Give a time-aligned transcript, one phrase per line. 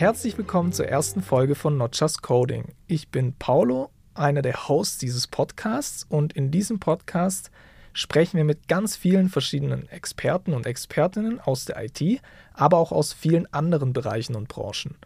[0.00, 2.72] Herzlich willkommen zur ersten Folge von Not Just Coding.
[2.86, 7.50] Ich bin Paulo, einer der Hosts dieses Podcasts und in diesem Podcast
[7.92, 12.22] sprechen wir mit ganz vielen verschiedenen Experten und Expertinnen aus der IT,
[12.54, 14.96] aber auch aus vielen anderen Bereichen und Branchen.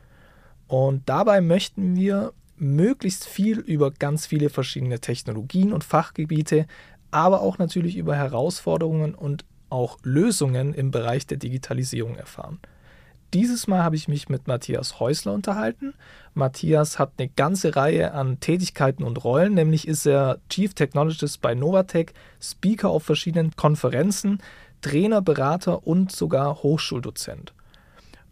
[0.69, 6.69] Und dabei möchten wir möglichst viel über ganz viele verschiedene Technologien und Fachgebiete,
[7.11, 12.61] aber auch natürlich über Herausforderungen und auch Lösungen im Bereich der Digitalisierung erfahren.
[13.35, 15.95] Dieses Mal habe ich mich mit Matthias Häusler unterhalten.
[16.35, 21.57] Matthias hat eine ganze Reihe an Tätigkeiten und Rollen, nämlich ist er Chief Technologist bei
[21.57, 24.39] Novatec, Speaker auf verschiedenen Konferenzen,
[24.83, 27.53] Trainer, Berater und sogar Hochschuldozent.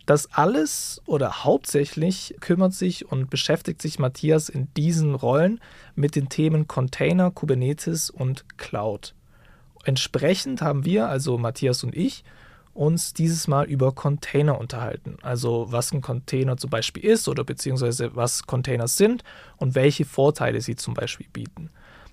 [0.06, 5.58] Das alles oder hauptsächlich kümmert sich und beschäftigt sich Matthias in diesen Rollen
[5.96, 9.16] mit den Themen Container, Kubernetes und Cloud.
[9.84, 12.22] Entsprechend haben wir, also Matthias und ich,
[12.74, 15.16] uns dieses Mal über Container unterhalten.
[15.22, 19.24] Also was ein Container zum Beispiel ist oder beziehungsweise was Containers sind
[19.56, 21.70] und welche Vorteile sie zum Beispiel bieten.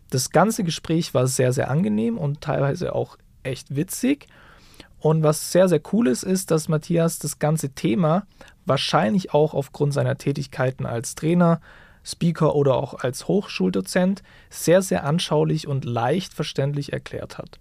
[0.10, 4.28] Das ganze Gespräch war sehr, sehr angenehm und teilweise auch echt witzig.
[5.00, 8.26] Und was sehr, sehr cool ist, ist, dass Matthias das ganze Thema
[8.66, 11.62] wahrscheinlich auch aufgrund seiner Tätigkeiten als Trainer,
[12.04, 17.60] Speaker oder auch als Hochschuldozent sehr, sehr anschaulich und leicht verständlich erklärt hat.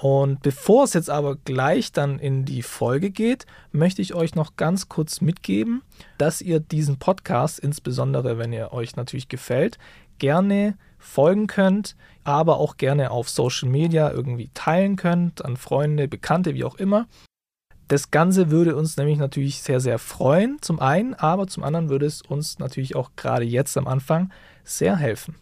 [0.00, 4.54] Und bevor es jetzt aber gleich dann in die Folge geht, möchte ich euch noch
[4.54, 5.82] ganz kurz mitgeben,
[6.18, 9.76] dass ihr diesen Podcast, insbesondere wenn er euch natürlich gefällt,
[10.20, 16.54] gerne folgen könnt, aber auch gerne auf Social Media irgendwie teilen könnt, an Freunde, Bekannte,
[16.54, 17.08] wie auch immer.
[17.88, 22.06] Das Ganze würde uns nämlich natürlich sehr, sehr freuen, zum einen, aber zum anderen würde
[22.06, 24.30] es uns natürlich auch gerade jetzt am Anfang
[24.62, 25.34] sehr helfen.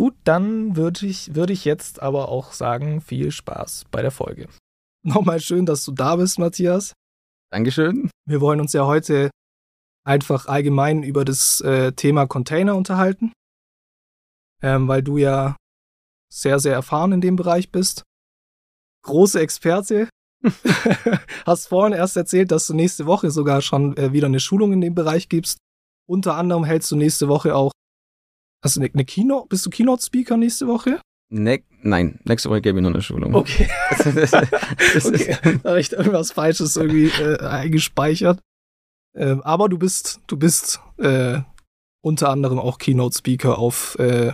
[0.00, 4.48] Gut, dann würde ich, würd ich jetzt aber auch sagen, viel Spaß bei der Folge.
[5.04, 6.94] Nochmal schön, dass du da bist, Matthias.
[7.52, 8.10] Dankeschön.
[8.26, 9.28] Wir wollen uns ja heute
[10.06, 13.34] einfach allgemein über das äh, Thema Container unterhalten,
[14.62, 15.54] ähm, weil du ja
[16.32, 18.02] sehr, sehr erfahren in dem Bereich bist.
[19.04, 20.08] Große Experte.
[21.44, 24.80] Hast vorhin erst erzählt, dass du nächste Woche sogar schon äh, wieder eine Schulung in
[24.80, 25.58] dem Bereich gibst.
[26.08, 27.72] Unter anderem hältst du nächste Woche auch
[28.62, 29.48] Hast du eine, eine Keynote?
[29.48, 31.00] Bist du Keynote-Speaker nächste Woche?
[31.32, 33.34] Ne nein, nächste Woche gebe ich noch eine Schulung.
[33.34, 33.68] Okay.
[34.14, 34.30] das,
[34.94, 35.36] das okay.
[35.62, 38.40] Da habe ich irgendwas Falsches irgendwie äh, eingespeichert.
[39.14, 41.40] Ähm, aber du bist, du bist äh,
[42.02, 44.32] unter anderem auch Keynote-Speaker auf äh,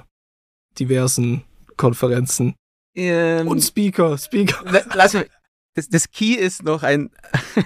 [0.78, 1.44] diversen
[1.76, 2.54] Konferenzen.
[2.94, 4.64] Ähm, Und Speaker, Speaker.
[4.94, 5.28] Lass mich,
[5.74, 7.10] das, das Key ist noch ein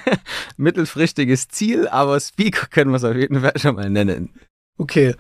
[0.57, 4.35] mittelfristiges Ziel, aber Speaker können wir es auf jeden Fall schon mal nennen.
[4.79, 5.15] Okay,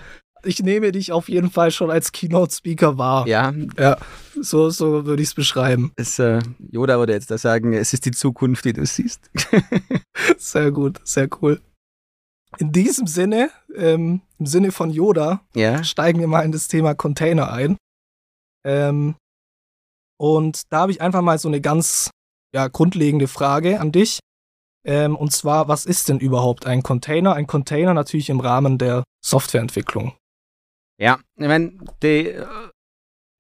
[0.44, 3.26] ich nehme dich auf jeden Fall schon als Keynote-Speaker wahr.
[3.26, 3.52] Ja.
[3.78, 3.98] Ja,
[4.40, 5.92] so, so würde ich es beschreiben.
[5.96, 6.40] Es, äh,
[6.70, 9.30] Yoda würde jetzt da sagen, es ist die Zukunft, die du siehst.
[10.38, 11.60] sehr gut, sehr cool.
[12.58, 15.84] In diesem Sinne, ähm, im Sinne von Yoda, ja.
[15.84, 17.76] steigen wir mal in das Thema Container ein.
[18.64, 19.14] Ähm,
[20.18, 22.10] und da habe ich einfach mal so eine ganz
[22.54, 24.18] ja, grundlegende Frage an dich.
[24.84, 27.34] Ähm, und zwar, was ist denn überhaupt ein Container?
[27.34, 30.14] Ein Container natürlich im Rahmen der Softwareentwicklung.
[31.00, 31.72] Ja, ich meine,
[32.03, 32.38] die,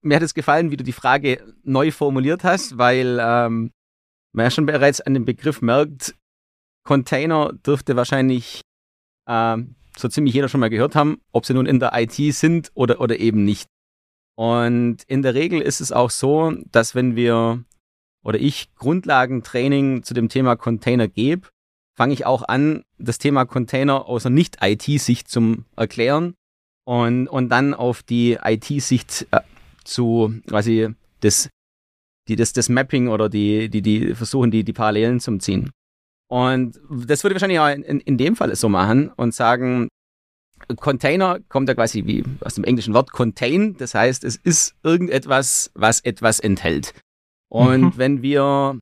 [0.02, 3.70] mir hat es gefallen, wie du die Frage neu formuliert hast, weil ähm,
[4.32, 6.14] man ja schon bereits an dem Begriff merkt,
[6.86, 8.62] Container dürfte wahrscheinlich
[9.28, 12.70] ähm, so ziemlich jeder schon mal gehört haben, ob sie nun in der IT sind
[12.72, 13.68] oder, oder eben nicht.
[14.38, 17.62] Und in der Regel ist es auch so, dass wenn wir
[18.24, 21.48] oder ich Grundlagentraining zu dem Thema Container gebe,
[21.94, 26.36] fange ich auch an, das Thema Container aus einer Nicht-IT-Sicht zu erklären
[26.90, 29.42] und, und dann auf die IT-Sicht äh,
[29.84, 30.88] zu quasi
[31.20, 31.48] das,
[32.26, 35.70] die, das, das Mapping oder die, die, die versuchen, die, die Parallelen zu ziehen.
[36.28, 39.86] Und das würde ich wahrscheinlich auch in, in dem Fall so machen und sagen,
[40.78, 45.70] Container kommt ja quasi wie aus dem englischen Wort contain, das heißt, es ist irgendetwas,
[45.74, 46.92] was etwas enthält.
[47.48, 47.92] Und mhm.
[47.98, 48.80] wenn wir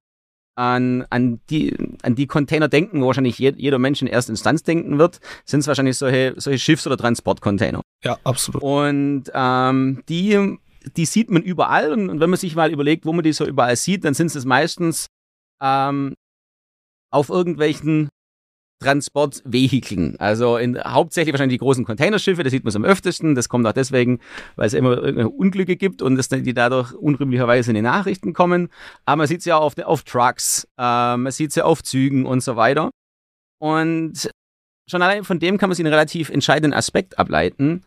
[0.58, 1.72] an, an, die,
[2.02, 5.68] an die Container denken, wo wahrscheinlich jeder Mensch in erster Instanz denken wird, sind es
[5.68, 7.80] wahrscheinlich solche, solche Schiffs- oder Transportcontainer.
[8.02, 8.60] Ja, absolut.
[8.60, 10.58] Und ähm, die,
[10.96, 11.92] die sieht man überall.
[11.92, 14.34] Und, und, wenn man sich mal überlegt, wo man die so überall sieht, dann sind
[14.34, 15.06] es meistens
[15.62, 16.14] ähm,
[17.12, 18.08] auf irgendwelchen
[18.80, 20.16] Transportvehikeln.
[20.18, 23.34] Also in, hauptsächlich wahrscheinlich die großen Containerschiffe, das sieht man am öftesten.
[23.34, 24.20] Das kommt auch deswegen,
[24.56, 25.02] weil es immer
[25.32, 28.68] Unglücke gibt und das, die dadurch unrühmlicherweise in die Nachrichten kommen.
[29.04, 32.24] Aber man sieht es ja auf, auf Trucks, äh, man sieht es ja auf Zügen
[32.26, 32.90] und so weiter.
[33.60, 34.30] Und
[34.88, 37.84] schon allein von dem kann man sich einen relativ entscheidenden Aspekt ableiten,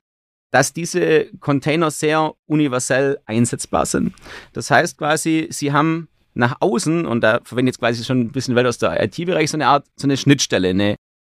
[0.51, 4.13] dass diese Container sehr universell einsetzbar sind.
[4.51, 8.31] Das heißt quasi, sie haben nach außen, und da verwende ich jetzt quasi schon ein
[8.31, 10.95] bisschen weiter aus der IT-Bereich, so eine Art, so eine Schnittstelle, eine,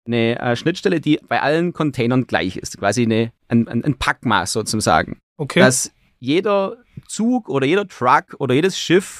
[0.05, 4.51] eine äh, Schnittstelle, die bei allen Containern gleich ist, quasi eine, ein, ein, ein Packmaß
[4.51, 5.19] sozusagen.
[5.37, 5.59] Okay.
[5.59, 6.77] Dass jeder
[7.07, 9.19] Zug oder jeder Truck oder jedes Schiff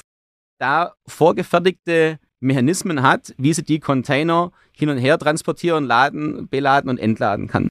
[0.58, 6.98] da vorgefertigte Mechanismen hat, wie sie die Container hin und her transportieren, laden, beladen und
[6.98, 7.68] entladen kann.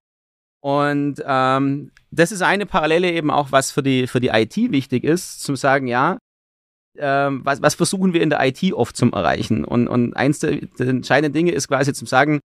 [0.62, 5.04] Und ähm, das ist eine Parallele eben auch, was für die, für die IT wichtig
[5.04, 6.18] ist, zum sagen, ja,
[6.98, 9.64] ähm, was, was versuchen wir in der IT oft zum Erreichen?
[9.66, 12.40] Und, und eins der, der entscheidenden Dinge ist quasi zum sagen,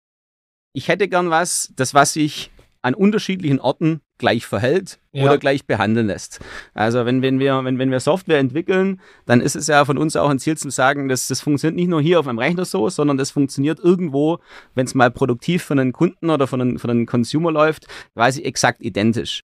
[0.72, 2.50] ich hätte gern was, das was sich
[2.82, 5.24] an unterschiedlichen Orten gleich verhält ja.
[5.24, 6.40] oder gleich behandeln lässt.
[6.72, 10.14] Also wenn, wenn, wir, wenn, wenn wir Software entwickeln, dann ist es ja von uns
[10.14, 12.88] auch ein Ziel zu sagen, dass das funktioniert nicht nur hier auf einem Rechner so,
[12.88, 14.38] sondern das funktioniert irgendwo,
[14.74, 18.42] wenn es mal produktiv für einen Kunden oder für einen, für einen Consumer läuft, quasi
[18.42, 19.42] exakt identisch.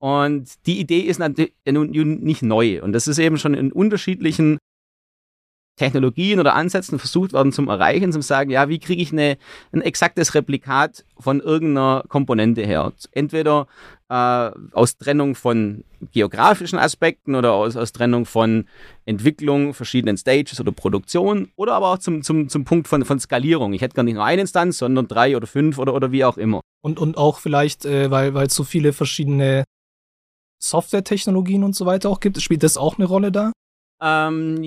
[0.00, 2.82] Und die Idee ist natürlich nicht neu.
[2.82, 4.58] Und das ist eben schon in unterschiedlichen
[5.76, 9.38] Technologien oder Ansätzen versucht worden zum Erreichen, zum sagen, ja, wie kriege ich eine,
[9.72, 12.92] ein exaktes Replikat von irgendeiner Komponente her?
[13.12, 13.66] Entweder
[14.10, 18.66] äh, aus Trennung von geografischen Aspekten oder aus, aus Trennung von
[19.06, 23.72] Entwicklung, verschiedenen Stages oder Produktion oder aber auch zum, zum, zum Punkt von, von Skalierung.
[23.72, 26.36] Ich hätte gar nicht nur eine Instanz, sondern drei oder fünf oder, oder wie auch
[26.36, 26.60] immer.
[26.82, 29.64] Und, und auch vielleicht, äh, weil es so viele verschiedene
[30.60, 33.52] Softwaretechnologien und so weiter auch gibt, spielt das auch eine Rolle da?
[34.02, 34.62] Ähm,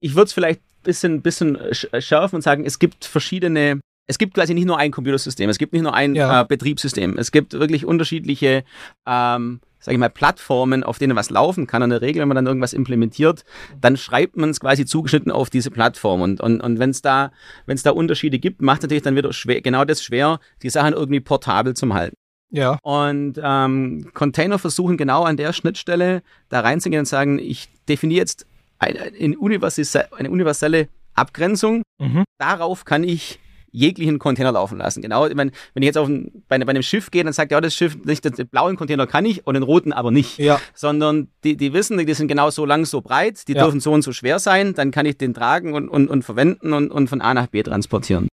[0.00, 4.34] ich würde es vielleicht ein bisschen, bisschen schärfen und sagen, es gibt verschiedene es gibt
[4.34, 6.42] quasi nicht nur ein Computersystem, es gibt nicht nur ein ja.
[6.42, 8.64] äh, Betriebssystem, es gibt wirklich unterschiedliche,
[9.06, 11.82] ähm, sage ich mal, Plattformen, auf denen was laufen kann.
[11.82, 13.44] Und in der Regel, wenn man dann irgendwas implementiert,
[13.80, 16.20] dann schreibt man es quasi zugeschnitten auf diese Plattform.
[16.20, 17.32] Und, und, und wenn es da,
[17.66, 21.20] wenn's da Unterschiede gibt, macht natürlich dann wieder schwer, genau das schwer, die Sachen irgendwie
[21.20, 22.16] portabel zu halten.
[22.52, 22.78] Ja.
[22.82, 28.46] Und ähm, Container versuchen genau an der Schnittstelle da reinzugehen und sagen, ich definiere jetzt
[28.78, 31.82] eine, eine, universelle Abgrenzung.
[31.98, 32.24] Mhm.
[32.38, 33.38] Darauf kann ich
[33.74, 35.00] jeglichen Container laufen lassen.
[35.00, 37.52] Genau, ich meine, wenn ich jetzt auf ein, bei, bei, einem Schiff gehe, dann sagt
[37.52, 40.38] ja das Schiff nicht, den blauen Container kann ich und den roten aber nicht.
[40.38, 40.60] Ja.
[40.74, 43.62] Sondern die, die wissen, die sind genau so lang, so breit, die ja.
[43.62, 46.74] dürfen so und so schwer sein, dann kann ich den tragen und, und, und verwenden
[46.74, 48.28] und, und von A nach B transportieren.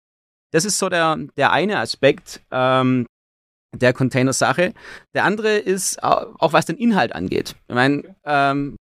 [0.51, 3.07] Das ist so der, der eine Aspekt ähm,
[3.75, 4.73] der Container-Sache.
[5.15, 7.55] Der andere ist auch, was den Inhalt angeht.
[7.69, 8.77] Ich meine, ähm,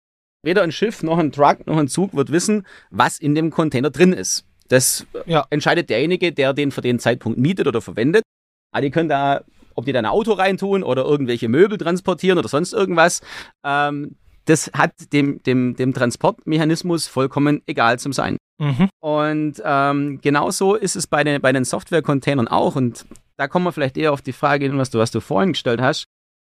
[0.43, 3.89] weder ein Schiff noch ein Truck noch ein Zug wird wissen, was in dem Container
[3.89, 4.45] drin ist.
[4.67, 5.45] Das ja.
[5.49, 8.23] entscheidet derjenige, der den für den Zeitpunkt mietet oder verwendet.
[8.71, 9.43] Aber die können da,
[9.75, 13.21] ob die da ein Auto reintun oder irgendwelche Möbel transportieren oder sonst irgendwas,
[13.63, 14.15] ähm,
[14.45, 18.37] das hat dem, dem, dem Transportmechanismus vollkommen egal zum Sein.
[18.59, 18.89] Mhm.
[18.99, 22.75] Und ähm, genauso ist es bei den, bei den Software-Containern auch.
[22.75, 23.05] Und
[23.37, 26.05] da kommen wir vielleicht eher auf die Frage, was du, was du vorhin gestellt hast,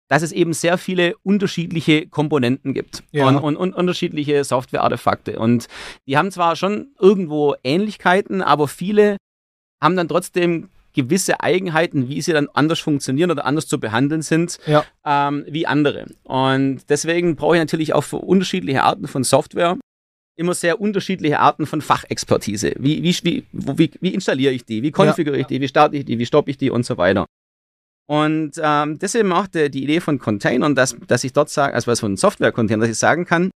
[0.09, 3.27] dass es eben sehr viele unterschiedliche Komponenten gibt ja.
[3.27, 5.39] und, und, und, unterschiedliche Software-Artefakte.
[5.39, 5.67] Und
[6.05, 9.15] die haben zwar schon irgendwo Ähnlichkeiten, aber viele
[9.81, 14.59] haben dann trotzdem gewisse Eigenheiten, wie sie dann anders funktionieren oder anders zu behandeln sind,
[14.65, 14.83] ja.
[15.05, 16.07] ähm, wie andere.
[16.23, 19.77] Und deswegen brauche ich natürlich auch für unterschiedliche Arten von Software
[20.35, 22.73] immer sehr unterschiedliche Arten von Fachexpertise.
[22.77, 24.81] Wie, wie, wie, wie, wie installiere ich die?
[24.83, 25.41] Wie konfiguriere ja.
[25.41, 25.61] ich die?
[25.61, 26.17] Wie starte ich die?
[26.19, 26.69] Wie stoppe ich die?
[26.69, 27.25] Und so weiter.
[28.09, 31.89] Und ähm, deswegen auch die, die Idee von Containern, dass, dass ich dort sage, also
[31.91, 33.51] was von Software-Containern, dass ich sagen kann,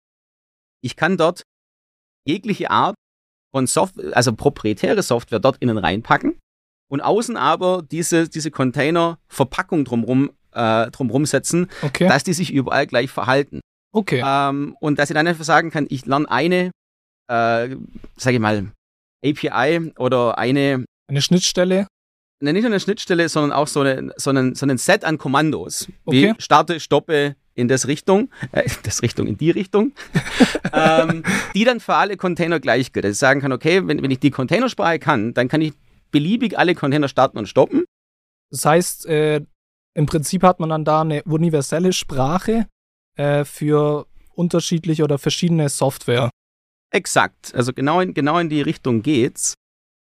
[0.83, 1.43] ich kann dort
[2.27, 2.95] jegliche Art
[3.53, 6.37] von Software, also proprietäre Software dort innen reinpacken
[6.91, 12.07] und außen aber diese, diese Container-Verpackung drumrum, äh, drumrum setzen, okay.
[12.07, 13.61] dass die sich überall gleich verhalten.
[13.91, 14.23] Okay.
[14.25, 16.71] Ähm, und dass ich dann einfach sagen kann, ich lerne eine,
[17.27, 17.75] äh,
[18.17, 18.71] sage ich mal,
[19.23, 21.87] API oder eine eine Schnittstelle
[22.41, 25.17] ne, nicht nur eine Schnittstelle, sondern auch so, eine, so, einen, so einen Set an
[25.17, 25.87] Kommandos.
[26.05, 26.33] Okay.
[26.37, 29.93] Wie starte, stoppe in das Richtung, äh, in das Richtung, in die Richtung,
[30.73, 33.05] ähm, die dann für alle Container gleich gilt.
[33.05, 35.73] Dass ich sagen kann, okay, wenn, wenn ich die Containersprache kann, dann kann ich
[36.11, 37.85] beliebig alle Container starten und stoppen.
[38.49, 39.41] Das heißt, äh,
[39.93, 42.67] im Prinzip hat man dann da eine universelle Sprache
[43.15, 46.29] äh, für unterschiedliche oder verschiedene Software.
[46.91, 47.53] Exakt.
[47.55, 49.55] Also genau in, genau in die Richtung geht's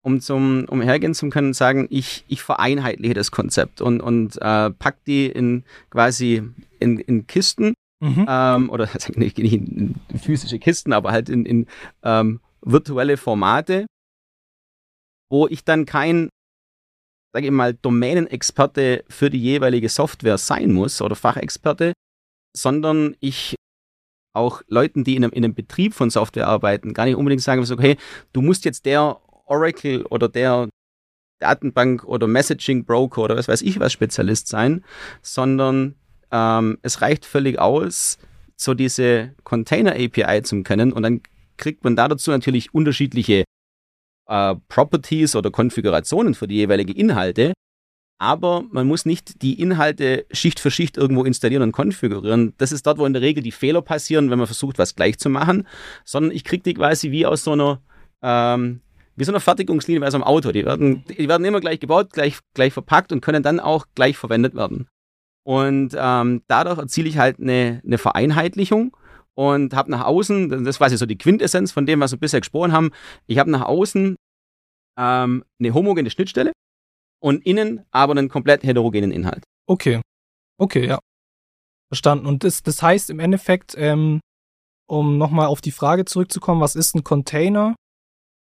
[0.08, 4.70] um zum um hergehen zu können sagen, ich, ich vereinheitliche das Konzept und, und äh,
[4.70, 6.44] pack die in quasi
[6.80, 8.26] in, in Kisten mhm.
[8.26, 11.68] ähm, oder nicht in, in physische Kisten, aber halt in, in
[12.04, 13.86] ähm, virtuelle Formate,
[15.30, 16.30] wo ich dann kein
[17.34, 21.92] sage ich mal, Domänenexperte für die jeweilige Software sein muss oder Fachexperte,
[22.58, 23.56] sondern ich
[24.34, 27.60] auch Leuten, die in einem, in einem Betrieb von Software arbeiten, gar nicht unbedingt sagen
[27.60, 27.98] muss, okay,
[28.34, 30.70] du musst jetzt der Oracle oder der
[31.40, 34.84] Datenbank oder Messaging Broker oder was weiß ich was Spezialist sein,
[35.22, 35.96] sondern
[36.32, 38.18] ähm, es reicht völlig aus,
[38.56, 41.22] so diese Container API zu kennen und dann
[41.58, 43.44] kriegt man da dazu natürlich unterschiedliche
[44.28, 47.54] äh, Properties oder Konfigurationen für die jeweilige Inhalte.
[48.20, 52.54] Aber man muss nicht die Inhalte Schicht für Schicht irgendwo installieren und konfigurieren.
[52.58, 55.20] Das ist dort, wo in der Regel die Fehler passieren, wenn man versucht, was gleich
[55.20, 55.68] zu machen.
[56.04, 57.82] Sondern ich kriege die quasi wie aus so einer
[58.24, 58.82] ähm,
[59.18, 60.52] wie so eine Fertigungslinie bei so einem Auto.
[60.52, 64.18] Die werden, die werden immer gleich gebaut, gleich, gleich verpackt und können dann auch gleich
[64.18, 64.88] verwendet werden.
[65.44, 68.96] Und ähm, dadurch erziele ich halt eine, eine Vereinheitlichung
[69.34, 72.42] und habe nach außen, das ist quasi so die Quintessenz von dem, was wir bisher
[72.42, 72.92] gesprochen haben,
[73.26, 74.18] ich habe nach außen
[75.00, 76.52] ähm, eine homogene Schnittstelle
[77.20, 79.44] und innen aber einen komplett heterogenen Inhalt.
[79.68, 80.02] Okay.
[80.58, 81.00] Okay, ja.
[81.90, 82.26] Verstanden.
[82.26, 84.20] Und das, das heißt im Endeffekt, ähm,
[84.88, 87.76] um nochmal auf die Frage zurückzukommen, was ist ein Container?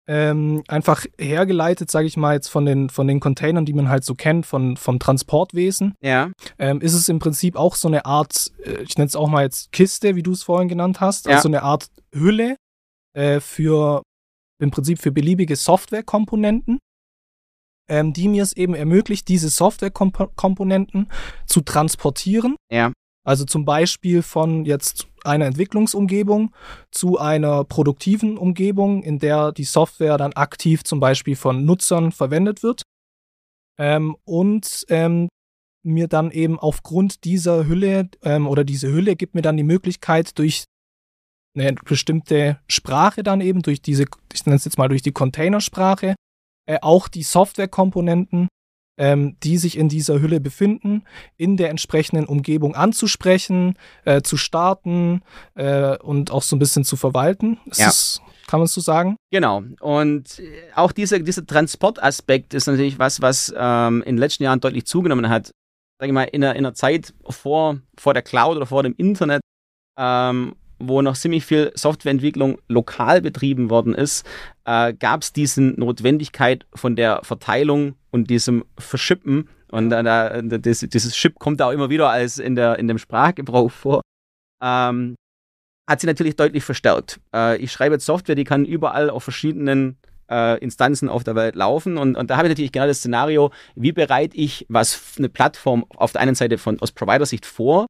[0.08, 4.04] ähm, einfach hergeleitet, sage ich mal, jetzt von den, von den Containern, die man halt
[4.04, 5.94] so kennt, von, vom Transportwesen.
[6.02, 6.30] Ja.
[6.58, 9.44] Ähm, ist es im Prinzip auch so eine Art, äh, ich nenne es auch mal
[9.44, 11.36] jetzt Kiste, wie du es vorhin genannt hast, ja.
[11.36, 12.56] also eine Art Hülle
[13.16, 14.02] äh, für
[14.60, 16.78] im Prinzip für beliebige Softwarekomponenten,
[17.88, 21.08] ähm, die mir es eben ermöglicht, diese Softwarekomponenten
[21.46, 22.56] zu transportieren.
[22.70, 22.92] Ja.
[23.24, 26.52] Also zum Beispiel von jetzt einer Entwicklungsumgebung
[26.90, 32.62] zu einer produktiven Umgebung, in der die Software dann aktiv zum Beispiel von Nutzern verwendet
[32.62, 32.82] wird.
[33.78, 35.28] Ähm, und ähm,
[35.84, 40.38] mir dann eben aufgrund dieser Hülle ähm, oder diese Hülle gibt mir dann die Möglichkeit
[40.38, 40.64] durch
[41.54, 46.14] eine bestimmte Sprache dann eben, durch diese, ich nenne es jetzt mal durch die Containersprache,
[46.66, 48.48] äh, auch die Softwarekomponenten
[48.98, 51.04] ähm, die sich in dieser Hülle befinden,
[51.36, 55.22] in der entsprechenden Umgebung anzusprechen, äh, zu starten
[55.54, 57.58] äh, und auch so ein bisschen zu verwalten.
[57.66, 57.86] Ist ja.
[57.86, 59.16] Das, kann man so sagen?
[59.30, 59.62] Genau.
[59.80, 64.60] Und äh, auch dieser, dieser Transportaspekt ist natürlich was, was ähm, in den letzten Jahren
[64.60, 65.52] deutlich zugenommen hat.
[65.98, 68.94] Sag ich mal, in einer, in einer Zeit vor, vor der Cloud oder vor dem
[68.96, 69.40] Internet,
[69.98, 74.26] ähm, wo noch ziemlich viel Softwareentwicklung lokal betrieben worden ist,
[74.64, 79.48] äh, gab es diese Notwendigkeit von der Verteilung und diesem Verschippen.
[79.70, 82.98] Und da, das, dieses Chip kommt da auch immer wieder als in, der, in dem
[82.98, 84.02] Sprachgebrauch vor.
[84.62, 85.14] Ähm,
[85.88, 87.20] hat sie natürlich deutlich verstärkt.
[87.34, 89.98] Äh, ich schreibe jetzt Software, die kann überall auf verschiedenen
[90.30, 91.98] äh, Instanzen auf der Welt laufen.
[91.98, 95.84] Und, und da habe ich natürlich genau das Szenario, wie bereite ich was eine Plattform
[95.90, 97.86] auf der einen Seite von aus Provider-Sicht vor,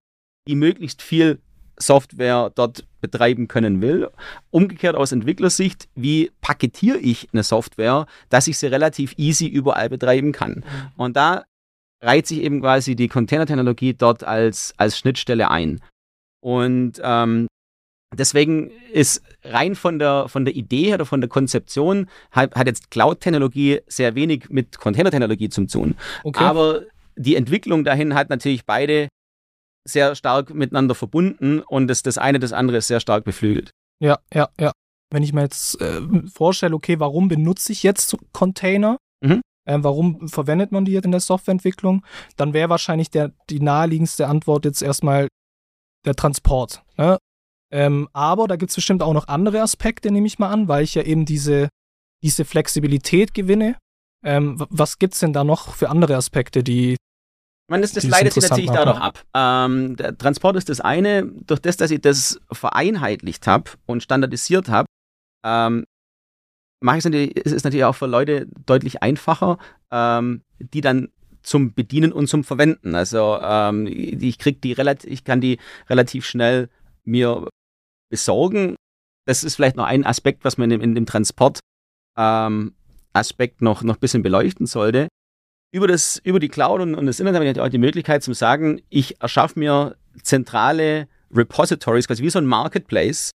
[0.49, 1.41] die möglichst viel
[1.77, 4.11] Software dort betreiben können will.
[4.51, 10.33] Umgekehrt aus Entwicklersicht, wie paketiere ich eine Software, dass ich sie relativ easy überall betreiben
[10.33, 10.65] kann.
[10.65, 10.93] Mhm.
[10.97, 11.45] Und da
[12.03, 15.81] reiht sich eben quasi die Container-Technologie dort als, als Schnittstelle ein.
[16.41, 17.47] Und ähm,
[18.13, 22.67] deswegen ist rein von der, von der Idee her oder von der Konzeption hat, hat
[22.67, 25.97] jetzt Cloud-Technologie sehr wenig mit Container-Technologie zu tun.
[26.25, 26.43] Okay.
[26.43, 26.83] Aber
[27.17, 29.09] die Entwicklung dahin hat natürlich beide
[29.85, 33.71] sehr stark miteinander verbunden und das, das eine das andere ist sehr stark beflügelt.
[34.01, 34.73] Ja, ja, ja.
[35.11, 36.01] Wenn ich mir jetzt äh,
[36.33, 38.97] vorstelle, okay, warum benutze ich jetzt Container?
[39.23, 39.43] Mhm.
[39.65, 42.05] Äh, warum verwendet man die jetzt in der Softwareentwicklung?
[42.37, 45.29] Dann wäre wahrscheinlich der, die naheliegendste Antwort jetzt erstmal
[46.05, 46.83] der Transport.
[46.97, 47.19] Ne?
[47.71, 50.85] Ähm, aber da gibt es bestimmt auch noch andere Aspekte, nehme ich mal an, weil
[50.85, 51.69] ich ja eben diese,
[52.23, 53.77] diese Flexibilität gewinne.
[54.25, 56.97] Ähm, was gibt es denn da noch für andere Aspekte, die,
[57.73, 59.25] meine, das, das leitet sich natürlich dadurch ab.
[59.35, 61.25] Ähm, der Transport ist das eine.
[61.25, 64.87] Durch das, dass ich das vereinheitlicht habe und standardisiert habe,
[65.45, 65.85] ähm,
[66.81, 69.59] mache ich es ist natürlich auch für Leute deutlich einfacher,
[69.91, 71.09] ähm, die dann
[71.43, 72.95] zum Bedienen und zum Verwenden.
[72.95, 76.69] Also ähm, ich krieg die relativ, ich kann die relativ schnell
[77.05, 77.49] mir
[78.11, 78.77] besorgen.
[79.27, 81.61] Das ist vielleicht noch ein Aspekt, was man in, in dem Transport
[82.17, 82.75] ähm,
[83.13, 85.09] Aspekt noch, noch ein bisschen beleuchten sollte
[85.73, 88.35] über, das, über die Cloud und, und das Internet habe ich auch die Möglichkeit zu
[88.35, 93.31] sagen, ich erschaffe mir zentrale Repositories, quasi wie so ein Marketplace,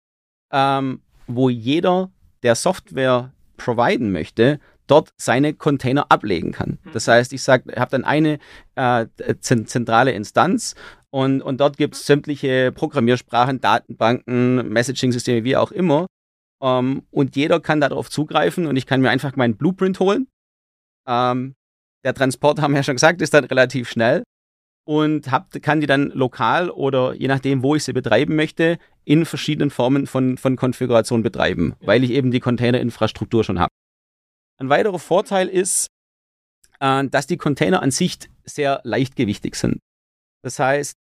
[0.54, 2.12] ähm, wo jeder,
[2.44, 6.78] der Software providen möchte, dort seine Container ablegen kann.
[6.84, 6.92] Mhm.
[6.94, 8.38] Das heißt, ich sage, ich habe dann eine
[8.76, 9.08] äh,
[9.40, 10.76] zentrale Instanz
[11.10, 16.06] und, und dort gibt es sämtliche Programmiersprachen, Datenbanken, Messaging-Systeme, wie auch immer.
[16.62, 20.28] Ähm, und jeder kann darauf zugreifen und ich kann mir einfach meinen Blueprint holen,
[21.08, 21.56] ähm,
[22.04, 24.24] der Transport, haben wir ja schon gesagt, ist dann relativ schnell
[24.88, 29.26] und hab, kann die dann lokal oder je nachdem, wo ich sie betreiben möchte, in
[29.26, 31.88] verschiedenen Formen von, von Konfiguration betreiben, ja.
[31.88, 33.72] weil ich eben die Containerinfrastruktur schon habe.
[34.60, 35.88] Ein weiterer Vorteil ist,
[36.80, 39.80] äh, dass die Container an sich sehr leichtgewichtig sind.
[40.42, 40.94] Das heißt,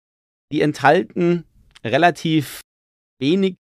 [0.51, 1.45] die enthalten
[1.85, 2.61] relativ
[3.21, 3.57] wenig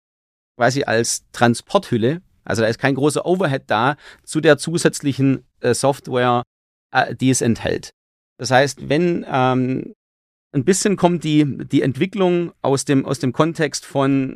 [0.59, 2.21] quasi als Transporthülle.
[2.45, 6.43] Also da ist kein großer Overhead da zu der zusätzlichen äh, Software,
[6.93, 7.91] äh, die es enthält.
[8.39, 9.95] Das heißt, wenn ähm,
[10.53, 14.35] ein bisschen kommt die, die Entwicklung aus dem, aus dem Kontext von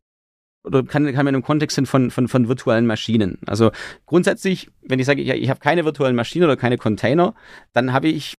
[0.64, 3.38] oder kann, kann man im Kontext sind von, von, von virtuellen Maschinen.
[3.46, 3.70] Also
[4.06, 7.34] grundsätzlich, wenn ich sage, ich, ich habe keine virtuellen Maschinen oder keine Container,
[7.72, 8.34] dann habe ich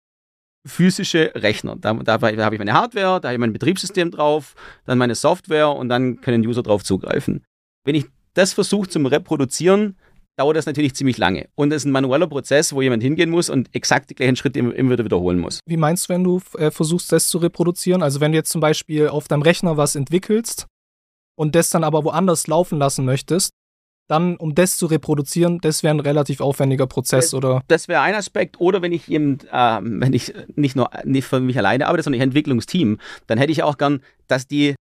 [0.66, 1.76] physische Rechner.
[1.76, 4.54] Da, da, da habe ich meine Hardware, da habe ich mein Betriebssystem drauf,
[4.87, 7.44] dann meine Software und dann können User drauf zugreifen.
[7.85, 9.97] Wenn ich das versuche zum Reproduzieren,
[10.37, 11.49] dauert das natürlich ziemlich lange.
[11.55, 14.59] Und es ist ein manueller Prozess, wo jemand hingehen muss und exakt die gleichen Schritte
[14.59, 15.61] immer, wieder wiederholen muss.
[15.67, 18.03] Wie meinst du, wenn du äh, versuchst, das zu reproduzieren?
[18.03, 20.67] Also wenn du jetzt zum Beispiel auf deinem Rechner was entwickelst
[21.37, 23.50] und das dann aber woanders laufen lassen möchtest,
[24.09, 27.62] dann, um das zu reproduzieren, das wäre ein relativ aufwendiger Prozess, das, oder?
[27.69, 28.61] Das wäre ein Aspekt.
[28.61, 32.21] Oder wenn ich eben, äh, wenn ich nicht nur nicht für mich alleine arbeite, sondern
[32.21, 34.75] ich Entwicklungsteam, dann hätte ich auch gern, dass die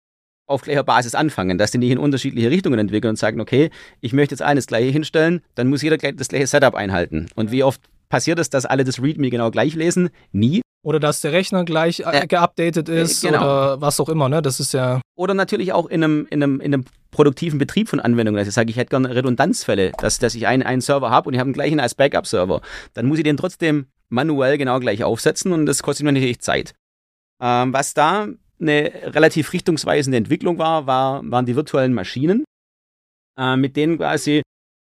[0.52, 3.70] auf gleicher Basis anfangen, dass die nicht in unterschiedliche Richtungen entwickeln und sagen, okay,
[4.02, 7.28] ich möchte jetzt eines gleiche hinstellen, dann muss jeder das gleiche Setup einhalten.
[7.36, 10.10] Und wie oft passiert es, dass alle das README genau gleich lesen?
[10.32, 10.62] Nie.
[10.84, 13.38] Oder dass der Rechner gleich äh, geupdatet ist genau.
[13.38, 14.42] oder was auch immer, ne?
[14.42, 15.00] Das ist ja.
[15.16, 18.40] Oder natürlich auch in einem, in einem, in einem produktiven Betrieb von Anwendungen.
[18.40, 21.36] Also ich sage, ich hätte gerne Redundanzfälle, dass, dass ich einen, einen Server habe und
[21.36, 22.62] ich habe den gleichen als Backup-Server.
[22.96, 26.74] Dann muss ich den trotzdem manuell genau gleich aufsetzen und das kostet mir natürlich Zeit.
[27.42, 28.28] Ähm, was da
[28.62, 32.44] eine relativ richtungsweisende Entwicklung war, war waren die virtuellen Maschinen,
[33.38, 34.42] äh, mit denen quasi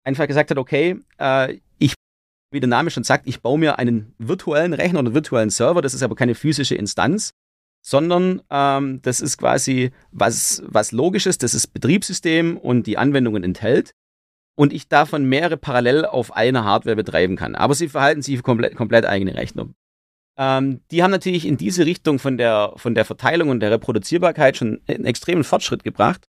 [0.04, 1.94] einfach gesagt hat, okay, äh, ich
[2.52, 5.82] wie der Name schon sagt, ich baue mir einen virtuellen Rechner oder einen virtuellen Server,
[5.82, 7.30] das ist aber keine physische Instanz,
[7.84, 13.92] sondern ähm, das ist quasi was, was Logisches, das ist Betriebssystem und die Anwendungen enthält
[14.56, 17.54] und ich davon mehrere parallel auf einer Hardware betreiben kann.
[17.54, 19.68] Aber sie verhalten sich komplett, komplett eigene Rechner.
[20.38, 24.56] Ähm, die haben natürlich in diese Richtung von der, von der Verteilung und der Reproduzierbarkeit
[24.56, 26.26] schon einen extremen Fortschritt gebracht.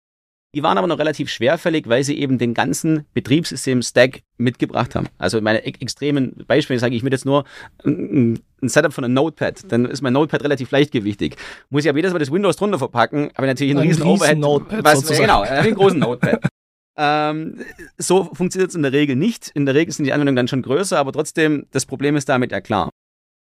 [0.56, 5.08] Die waren aber noch relativ schwerfällig, weil sie eben den ganzen Betriebssystem-Stack mitgebracht haben.
[5.18, 7.44] Also meine extremen Beispiele sage ich mir jetzt nur
[7.84, 9.70] ein, ein, Setup von einem Notepad.
[9.70, 11.36] Dann ist mein Notepad relativ leichtgewichtig.
[11.70, 14.16] Muss ich aber jedes Mal das Windows drunter verpacken, aber natürlich einen ein riesen, riesen
[14.16, 14.38] Overhead.
[14.38, 15.24] Notepad was, sozusagen.
[15.24, 16.40] Genau, einen großen Notepad.
[16.98, 17.60] ähm,
[17.98, 19.50] so funktioniert es in der Regel nicht.
[19.56, 22.54] In der Regel sind die Anwendungen dann schon größer, aber trotzdem, das Problem ist damit
[22.54, 22.92] ja klar.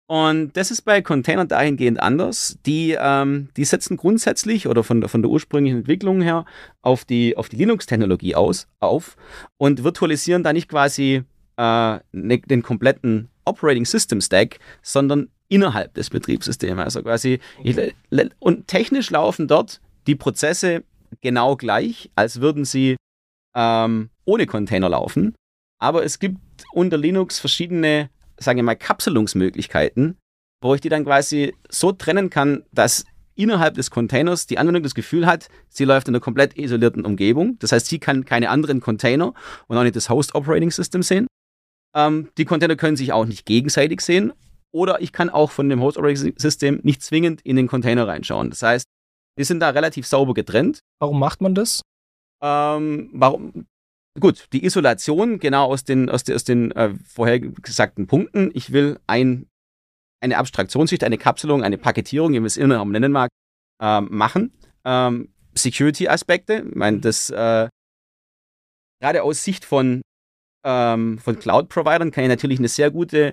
[0.09, 2.59] Und das ist bei Containern dahingehend anders.
[2.64, 6.45] Die, ähm, die setzen grundsätzlich oder von der, von der ursprünglichen Entwicklung her
[6.81, 9.16] auf die, auf die Linux-Technologie aus, auf
[9.57, 11.25] und virtualisieren da nicht quasi
[11.57, 16.81] äh, ne, den kompletten Operating System Stack, sondern innerhalb des Betriebssystems.
[16.81, 17.40] Also quasi,
[18.38, 20.85] und technisch laufen dort die Prozesse
[21.21, 22.97] genau gleich, als würden sie
[23.55, 25.35] ähm, ohne Container laufen.
[25.79, 26.38] Aber es gibt
[26.73, 30.18] unter Linux verschiedene sagen wir mal, Kapselungsmöglichkeiten,
[30.62, 34.94] wo ich die dann quasi so trennen kann, dass innerhalb des Containers die Anwendung das
[34.94, 37.59] Gefühl hat, sie läuft in einer komplett isolierten Umgebung.
[37.59, 39.35] Das heißt, sie kann keine anderen Container
[39.68, 41.27] und auch nicht das Host Operating System sehen.
[41.94, 44.33] Ähm, die Container können sich auch nicht gegenseitig sehen.
[44.72, 48.51] Oder ich kann auch von dem Host Operating System nicht zwingend in den Container reinschauen.
[48.51, 48.87] Das heißt,
[49.38, 50.81] die sind da relativ sauber getrennt.
[50.99, 51.83] Warum macht man das?
[52.42, 53.66] Ähm, warum?
[54.18, 58.50] Gut, die Isolation genau aus den, aus den, aus den äh, vorher gesagten Punkten.
[58.55, 59.46] Ich will ein,
[60.22, 63.31] eine Abstraktionsschicht, eine Kapselung, eine Paketierung, wie man es Innenraum nennen mag,
[63.81, 64.52] äh, machen.
[64.85, 67.68] Ähm, Security-Aspekte, ich meine, das äh,
[69.00, 70.02] gerade aus Sicht von,
[70.64, 73.33] ähm, von Cloud-Providern kann ich natürlich eine sehr gute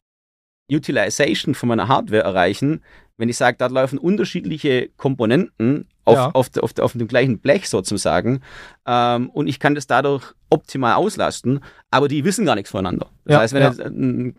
[0.72, 2.84] Utilization von meiner Hardware erreichen,
[3.18, 6.32] wenn ich sage, da laufen unterschiedliche Komponenten auf, ja.
[6.32, 8.42] auf, auf, auf, dem gleichen Blech sozusagen
[8.86, 11.62] ähm, und ich kann das dadurch optimal auslasten,
[11.92, 13.10] aber die wissen gar nichts voneinander.
[13.26, 13.86] Das ja, heißt, wenn ja.
[13.86, 14.36] ein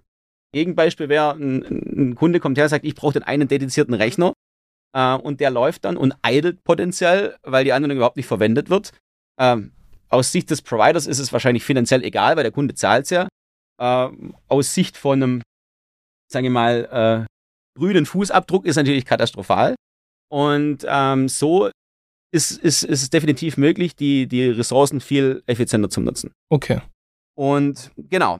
[0.52, 4.32] Gegenbeispiel wäre, ein, ein, Kunde kommt her und sagt, ich brauche den einen dedizierten Rechner
[4.94, 8.92] äh, und der läuft dann und idelt potenziell, weil die Anwendung überhaupt nicht verwendet wird.
[9.40, 9.72] Ähm,
[10.08, 13.28] aus Sicht des Providers ist es wahrscheinlich finanziell egal, weil der Kunde zahlt es ja.
[13.80, 14.08] Äh,
[14.48, 15.42] aus Sicht von einem,
[16.30, 19.74] sagen wir mal, äh, grünen Fußabdruck ist natürlich katastrophal.
[20.34, 21.70] Und ähm, so
[22.32, 26.32] ist, ist, ist es definitiv möglich, die, die Ressourcen viel effizienter zu nutzen.
[26.50, 26.80] Okay.
[27.38, 28.38] Und genau,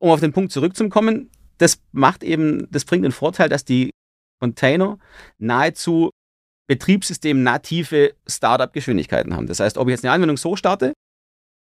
[0.00, 3.90] um auf den Punkt zurückzukommen, das macht eben, das bringt den Vorteil, dass die
[4.40, 4.98] Container
[5.36, 6.08] nahezu
[6.66, 9.48] betriebssystem-native Startup-Geschwindigkeiten haben.
[9.48, 10.94] Das heißt, ob ich jetzt eine Anwendung so starte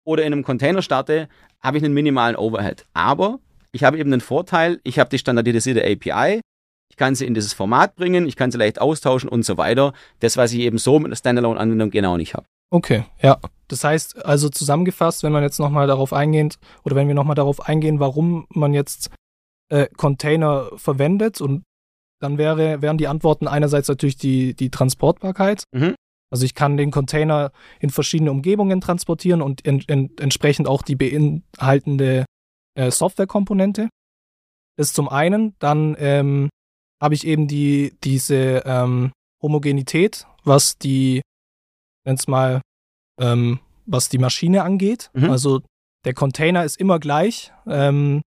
[0.05, 1.27] oder in einem Container starte,
[1.59, 2.85] habe ich einen minimalen Overhead.
[2.93, 3.41] Aber
[3.73, 6.39] ich habe eben den Vorteil, ich habe die standardisierte API,
[6.97, 9.93] ich kann sie in dieses Format bringen, ich kann sie leicht austauschen und so weiter.
[10.19, 12.47] Das, was ich eben so mit einer Standalone-Anwendung genau nicht habe.
[12.71, 13.37] Okay, ja.
[13.67, 16.51] Das heißt, also zusammengefasst, wenn man jetzt nochmal darauf eingehen,
[16.83, 19.11] oder wenn wir nochmal darauf eingehen, warum man jetzt
[19.69, 21.61] äh, Container verwendet und
[22.19, 25.65] dann wäre, wären die Antworten einerseits natürlich die, die Transportbarkeit.
[25.71, 25.93] Mhm.
[26.31, 30.95] Also ich kann den Container in verschiedene Umgebungen transportieren und en, en, entsprechend auch die
[30.95, 32.25] beinhaltende
[32.73, 33.87] äh, Softwarekomponente.
[34.77, 35.53] Das ist zum einen.
[35.59, 36.49] Dann ähm,
[37.01, 41.21] habe ich eben die, diese ähm, Homogenität, was die,
[42.05, 42.61] nenn's mal,
[43.19, 45.09] ähm, was die Maschine angeht.
[45.13, 45.29] Mhm.
[45.29, 45.61] Also
[46.05, 47.51] der Container ist immer gleich.
[47.67, 48.21] Ähm,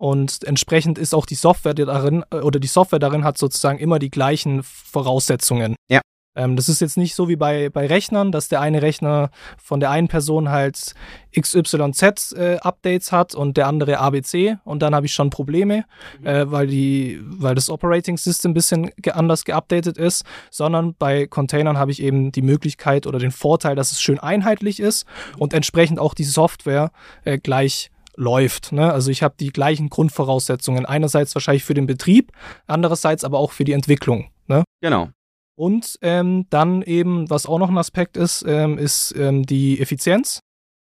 [0.00, 3.98] und entsprechend ist auch die Software darin, äh, oder die Software darin hat sozusagen immer
[3.98, 5.76] die gleichen Voraussetzungen.
[5.90, 6.00] Ja.
[6.38, 9.30] Ähm, das ist jetzt nicht so wie bei, bei Rechnern, dass der eine Rechner
[9.62, 10.94] von der einen Person halt
[11.38, 15.84] XYZ äh, Updates hat und der andere ABC und dann habe ich schon Probleme,
[16.22, 21.26] äh, weil, die, weil das Operating System ein bisschen ge anders geupdatet ist, sondern bei
[21.26, 25.06] Containern habe ich eben die Möglichkeit oder den Vorteil, dass es schön einheitlich ist
[25.38, 26.92] und entsprechend auch die Software
[27.24, 28.72] äh, gleich läuft.
[28.72, 28.92] Ne?
[28.92, 30.86] Also ich habe die gleichen Grundvoraussetzungen.
[30.86, 32.32] Einerseits wahrscheinlich für den Betrieb,
[32.66, 34.30] andererseits aber auch für die Entwicklung.
[34.46, 34.64] Ne?
[34.80, 35.08] Genau.
[35.58, 40.38] Und ähm, dann eben, was auch noch ein Aspekt ist, ähm, ist ähm, die Effizienz.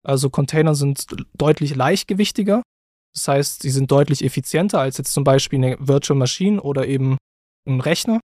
[0.03, 1.05] Also Container sind
[1.37, 2.63] deutlich leichtgewichtiger.
[3.13, 7.17] Das heißt, sie sind deutlich effizienter als jetzt zum Beispiel eine Virtual Machine oder eben
[7.67, 8.19] ein Rechner.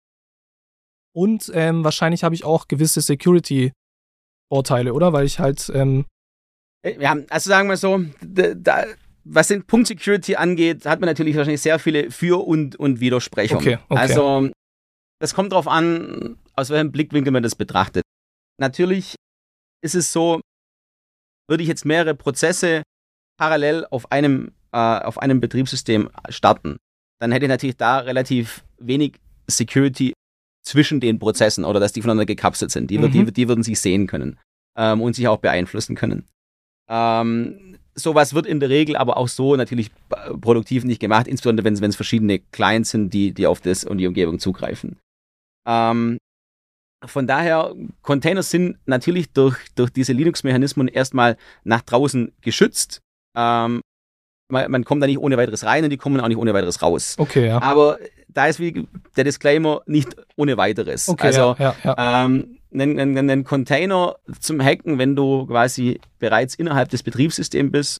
[1.14, 5.14] Und ähm, wahrscheinlich habe ich auch gewisse Security-Vorteile, oder?
[5.14, 6.06] Weil ich halt ähm,
[6.84, 8.86] Ja, also sagen wir so, da, da,
[9.24, 13.62] was den Punkt Security angeht, hat man natürlich wahrscheinlich sehr viele Für- und, und Widersprechungen.
[13.64, 14.00] Okay, okay.
[14.00, 14.50] Also,
[15.22, 18.04] das kommt darauf an, aus welchem Blickwinkel man das betrachtet.
[18.60, 19.16] Natürlich
[19.84, 20.42] ist es so,
[21.48, 22.84] würde ich jetzt mehrere Prozesse
[23.38, 26.78] parallel auf einem, äh, auf einem Betriebssystem starten,
[27.20, 30.14] dann hätte ich natürlich da relativ wenig Security
[30.64, 32.90] zwischen den Prozessen oder dass die voneinander gekapselt sind.
[32.90, 33.12] Die, mhm.
[33.12, 34.40] die, die würden sich sehen können
[34.76, 36.28] ähm, und sich auch beeinflussen können.
[36.90, 39.92] Ähm, sowas wird in der Regel aber auch so natürlich
[40.40, 44.08] produktiv nicht gemacht, insbesondere wenn es verschiedene Clients sind, die, die auf das und die
[44.08, 44.98] Umgebung zugreifen.
[45.68, 46.18] Ähm,
[47.04, 53.02] von daher, Container sind natürlich durch, durch diese Linux-Mechanismen erstmal nach draußen geschützt.
[53.36, 53.82] Ähm,
[54.50, 56.82] man, man, kommt da nicht ohne weiteres rein und die kommen auch nicht ohne weiteres
[56.82, 57.16] raus.
[57.18, 57.62] Okay, ja.
[57.62, 57.98] Aber
[58.28, 61.10] da ist wie der Disclaimer nicht ohne weiteres.
[61.10, 62.26] Okay, also ja, ja, ja.
[62.26, 67.98] Ähm, einen, einen, einen Container zum Hacken, wenn du quasi bereits innerhalb des Betriebssystems bist,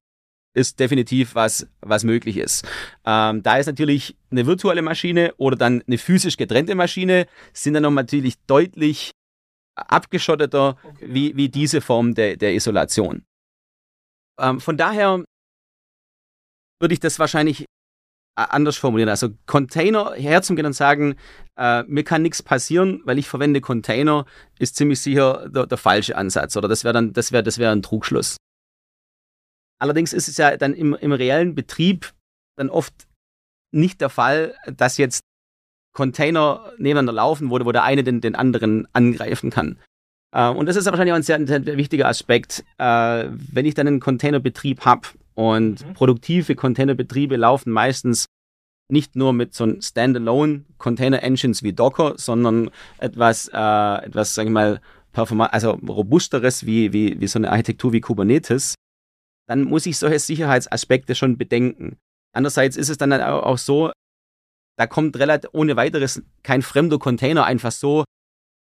[0.54, 2.68] ist definitiv was, was möglich ist.
[3.06, 7.84] Ähm, da ist natürlich eine virtuelle Maschine oder dann eine physisch getrennte Maschine, sind dann
[7.84, 9.12] noch natürlich deutlich
[9.76, 11.06] abgeschotteter okay.
[11.08, 13.24] wie, wie diese Form der, der Isolation.
[14.40, 15.24] Ähm, von daher
[16.80, 17.66] würde ich das wahrscheinlich
[18.36, 19.10] anders formulieren.
[19.10, 21.16] Also Container herzugehen und sagen,
[21.58, 24.26] äh, mir kann nichts passieren, weil ich verwende Container,
[24.58, 26.56] ist ziemlich sicher der, der falsche Ansatz.
[26.58, 28.38] Oder das wäre dann, das wäre, das wäre ein Trugschluss.
[29.82, 32.14] Allerdings ist es ja dann im, im reellen Betrieb
[32.56, 32.94] dann oft
[33.72, 35.24] nicht der Fall, dass jetzt
[35.94, 39.80] Container nebeneinander laufen, wo, wo der eine den, den anderen angreifen kann.
[40.32, 42.64] Äh, und das ist wahrscheinlich auch ein sehr, ein sehr wichtiger Aspekt.
[42.78, 45.94] Äh, wenn ich dann einen Containerbetrieb habe und mhm.
[45.94, 48.28] produktive Containerbetriebe laufen meistens
[48.88, 54.50] nicht nur mit so einem Standalone Container Engines wie Docker, sondern etwas, äh, etwas, sagen
[54.50, 58.76] wir mal, performant, also robusteres wie, wie, wie so eine Architektur wie Kubernetes,
[59.52, 61.98] dann muss ich solche Sicherheitsaspekte schon bedenken.
[62.34, 63.92] Andererseits ist es dann auch so,
[64.78, 68.06] da kommt relativ ohne weiteres kein fremder Container einfach so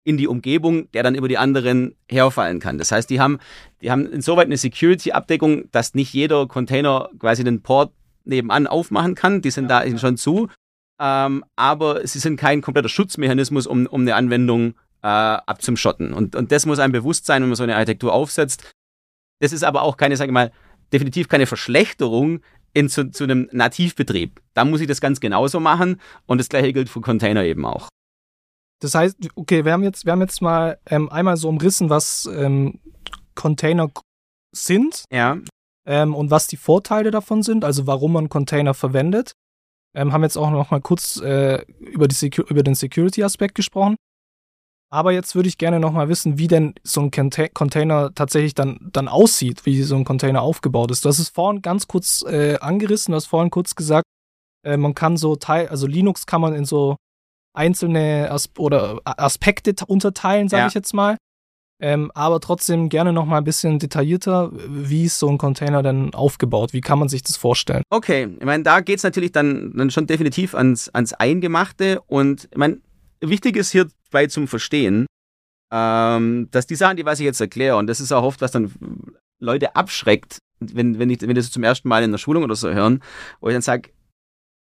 [0.05, 2.79] in die Umgebung, der dann über die anderen herfallen kann.
[2.79, 3.41] Das heißt, die haben,
[3.83, 7.93] die haben insoweit eine Security-Abdeckung, dass nicht jeder Container quasi den Port
[8.25, 9.43] nebenan aufmachen kann.
[9.43, 10.49] Die sind ja, da schon zu.
[11.01, 16.13] Ähm, aber sie sind kein kompletter Schutzmechanismus, um, um eine Anwendung äh, abzuschotten.
[16.15, 18.71] Und, und das muss einem bewusst sein, wenn man so eine Architektur aufsetzt.
[19.41, 20.53] Das ist aber auch keine, sage ich mal,
[20.93, 22.41] definitiv keine Verschlechterung
[22.73, 24.41] in, zu, zu einem Nativbetrieb.
[24.55, 27.89] Da muss ich das ganz genauso machen und das gleiche gilt für Container eben auch.
[28.81, 32.27] Das heißt, okay, wir haben jetzt, wir haben jetzt mal ähm, einmal so umrissen, was
[32.27, 32.79] ähm,
[33.35, 33.91] Container
[34.55, 35.39] sind ja.
[35.87, 39.33] ähm, und was die Vorteile davon sind, also warum man Container verwendet.
[39.95, 43.97] Ähm, haben jetzt auch noch mal kurz äh, über, die über den Security-Aspekt gesprochen.
[44.91, 48.79] Aber jetzt würde ich gerne noch mal wissen, wie denn so ein Container tatsächlich dann,
[48.93, 51.05] dann aussieht, wie so ein Container aufgebaut ist.
[51.05, 54.05] Du hast es vorhin ganz kurz äh, angerissen, du hast vorhin kurz gesagt,
[54.65, 56.97] äh, man kann so Teil, also Linux kann man in so
[57.53, 60.69] einzelne As oder Aspekte unterteilen, sage ja.
[60.69, 61.17] ich jetzt mal.
[61.79, 66.15] Ähm, aber trotzdem gerne noch mal ein bisschen detaillierter, wie ist so ein Container denn
[66.15, 66.73] aufgebaut?
[66.73, 67.83] Wie kann man sich das vorstellen?
[67.91, 72.49] Okay, ich meine, da geht es natürlich dann, dann schon definitiv ans, ans Eingemachte und
[72.51, 72.79] ich meine,
[73.21, 73.75] wichtig ist
[74.07, 75.07] hierbei zum Verstehen,
[75.73, 78.53] ähm, dass die Sachen, die was ich jetzt erkläre, und das ist auch oft, was
[78.53, 78.73] dann
[79.41, 82.57] Leute abschreckt, wenn, wenn, ich, wenn die das zum ersten Mal in der Schulung oder
[82.57, 83.03] so hören,
[83.41, 83.91] wo ich dann sage,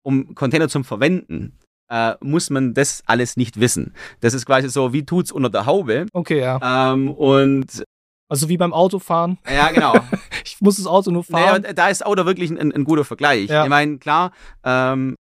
[0.02, 1.58] um Container zum Verwenden,
[1.90, 3.94] äh, muss man das alles nicht wissen.
[4.20, 6.06] Das ist quasi so, wie tut's unter der Haube.
[6.12, 6.92] Okay, ja.
[6.92, 7.84] Ähm, und
[8.30, 9.38] also wie beim Autofahren.
[9.50, 9.94] Ja, genau.
[10.44, 11.62] ich muss das Auto nur fahren.
[11.62, 13.48] Naja, da ist Auto wirklich ein, ein guter Vergleich.
[13.48, 13.64] Ja.
[13.64, 14.32] Ich meine, klar,
[14.64, 15.16] ähm,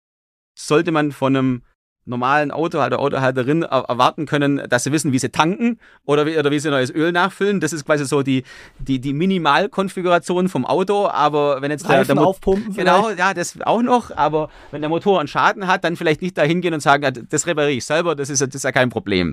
[0.58, 1.62] sollte man von einem
[2.06, 6.58] normalen Autohalter, Autohalterin erwarten können, dass sie wissen, wie sie tanken oder wie, oder wie
[6.58, 7.60] sie neues Öl nachfüllen.
[7.60, 8.44] Das ist quasi so die,
[8.78, 11.08] die, die Minimalkonfiguration vom Auto.
[11.08, 14.16] Aber wenn jetzt der, der aufpumpen Genau, ja, das auch noch.
[14.16, 17.46] Aber wenn der Motor einen Schaden hat, dann vielleicht nicht dahin gehen und sagen, das
[17.46, 19.32] repariere ich selber, das ist, das ist ja kein Problem.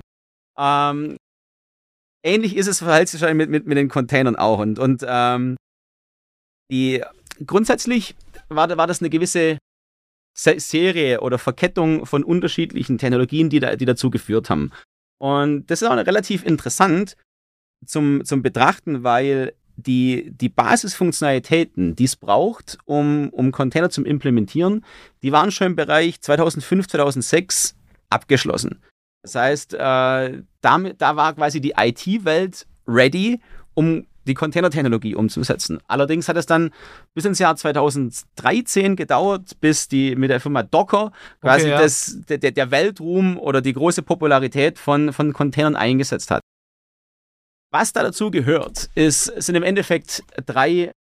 [0.58, 1.16] Ähm,
[2.24, 4.58] ähnlich ist es verhält sich mit, mit, mit den Containern auch.
[4.58, 5.56] Und, und ähm,
[6.70, 7.02] die
[7.46, 8.16] grundsätzlich
[8.48, 9.58] war, war das eine gewisse
[10.34, 14.72] Serie oder Verkettung von unterschiedlichen Technologien, die, da, die dazu geführt haben.
[15.18, 17.16] Und das ist auch relativ interessant
[17.86, 24.84] zum, zum Betrachten, weil die, die Basisfunktionalitäten, die es braucht, um, um Container zu implementieren,
[25.22, 27.76] die waren schon im Bereich 2005, 2006
[28.10, 28.82] abgeschlossen.
[29.22, 33.40] Das heißt, äh, damit, da war quasi die IT-Welt ready,
[33.74, 35.78] um die Container-Technologie umzusetzen.
[35.86, 36.70] Allerdings hat es dann
[37.14, 41.78] bis ins Jahr 2013 gedauert, bis die mit der Firma Docker quasi okay, ja.
[41.80, 46.40] das, der, der Weltruhm oder die große Popularität von, von Containern eingesetzt hat.
[47.72, 50.92] Was da dazu gehört, ist, sind im Endeffekt drei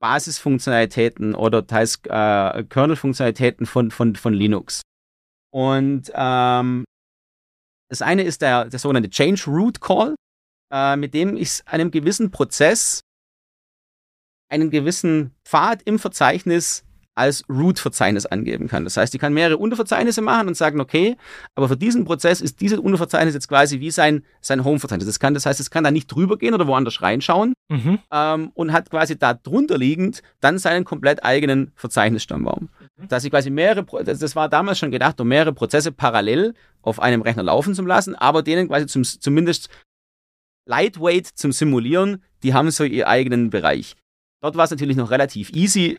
[0.00, 4.82] Basisfunktionalitäten oder teils äh, Kernel-Funktionalitäten von, von, von Linux.
[5.50, 6.84] Und ähm,
[7.88, 10.14] das eine ist der, der sogenannte Change Root Call
[10.70, 13.00] äh, mit dem ich einem gewissen Prozess
[14.48, 18.84] einen gewissen Pfad im Verzeichnis als Root-Verzeichnis angeben kann.
[18.84, 21.16] Das heißt, ich kann mehrere Unterverzeichnisse machen und sagen, okay,
[21.54, 25.06] aber für diesen Prozess ist dieses Unterverzeichnis jetzt quasi wie sein, sein Home-Verzeichnis.
[25.06, 27.98] Das, kann, das heißt, es kann da nicht drüber gehen oder woanders reinschauen mhm.
[28.10, 32.68] ähm, und hat quasi da drunter liegend dann seinen komplett eigenen Verzeichnisstammbaum.
[32.96, 33.08] Mhm.
[33.08, 37.22] Dass ich quasi mehrere, das war damals schon gedacht, um mehrere Prozesse parallel auf einem
[37.22, 39.68] Rechner laufen zu lassen, aber denen quasi zum, zumindest
[40.66, 43.96] lightweight zum Simulieren, die haben so ihren eigenen Bereich.
[44.42, 45.98] Dort war es natürlich noch relativ easy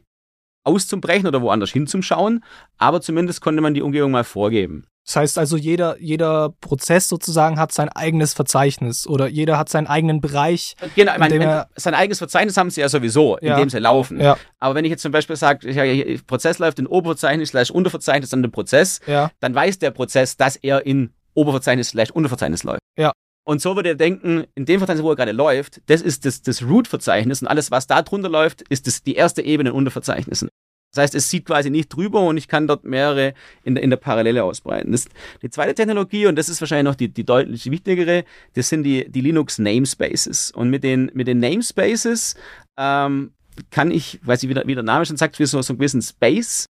[0.63, 2.43] auszubrechen oder woanders hinzuschauen,
[2.77, 4.87] aber zumindest konnte man die Umgebung mal vorgeben.
[5.05, 9.85] Das heißt also, jeder, jeder Prozess sozusagen hat sein eigenes Verzeichnis oder jeder hat seinen
[9.85, 10.75] eigenen Bereich.
[10.95, 14.19] Genau, ich meine, sein eigenes Verzeichnis haben sie ja sowieso, in ja, dem sie laufen.
[14.19, 14.35] Ja.
[14.59, 18.41] Aber wenn ich jetzt zum Beispiel sage, ja, Prozess läuft in Oberverzeichnis slash Unterverzeichnis an
[18.41, 19.29] dem Prozess, ja.
[19.41, 22.81] dann weiß der Prozess, dass er in Oberverzeichnis slash Unterverzeichnis läuft.
[22.97, 23.11] Ja.
[23.47, 26.41] Und so würde er denken, in dem Verzeichnis, wo er gerade läuft, das ist das,
[26.41, 30.49] das Root-Verzeichnis und alles, was da drunter läuft, ist das, die erste Ebene unter Verzeichnissen.
[30.95, 33.89] Das heißt, es sieht quasi nicht drüber und ich kann dort mehrere in der, in
[33.89, 34.93] der Parallele ausbreiten.
[34.93, 35.07] Das,
[35.41, 39.11] die zweite Technologie, und das ist wahrscheinlich noch die, die deutlich wichtigere, das sind die,
[39.11, 40.51] die Linux Namespaces.
[40.51, 42.35] Und mit den, mit den Namespaces
[42.77, 43.33] ähm,
[43.71, 45.79] kann ich, weiß ich, wie der, wie der Name schon sagt, für so, so einen
[45.79, 46.65] gewissen Space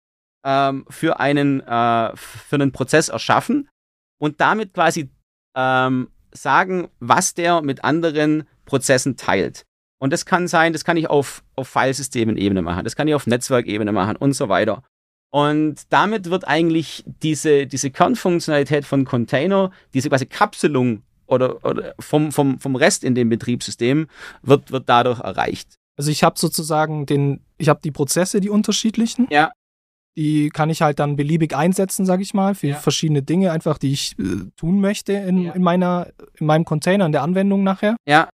[0.45, 3.69] ähm, für, einen, äh, für einen Prozess erschaffen
[4.19, 5.09] und damit quasi
[5.55, 9.65] ähm, sagen, was der mit anderen Prozessen teilt.
[9.99, 13.27] Und das kann sein, das kann ich auf, auf Filesystemen-Ebene machen, das kann ich auf
[13.27, 14.83] Netzwerkebene machen und so weiter.
[15.31, 22.31] Und damit wird eigentlich diese, diese Kernfunktionalität von Container, diese quasi Kapselung oder, oder vom,
[22.31, 24.07] vom, vom Rest in dem Betriebssystem,
[24.41, 25.79] wird, wird dadurch erreicht.
[25.97, 29.27] Also ich habe sozusagen den, ich habe die Prozesse, die unterschiedlichen.
[29.31, 29.51] Ja.
[30.15, 32.76] Die kann ich halt dann beliebig einsetzen, sage ich mal, für ja.
[32.76, 35.54] verschiedene Dinge, einfach die ich äh, tun möchte in, ja.
[35.54, 36.08] in, meiner,
[36.39, 37.95] in meinem Container, in der Anwendung nachher.
[38.08, 38.30] Ja.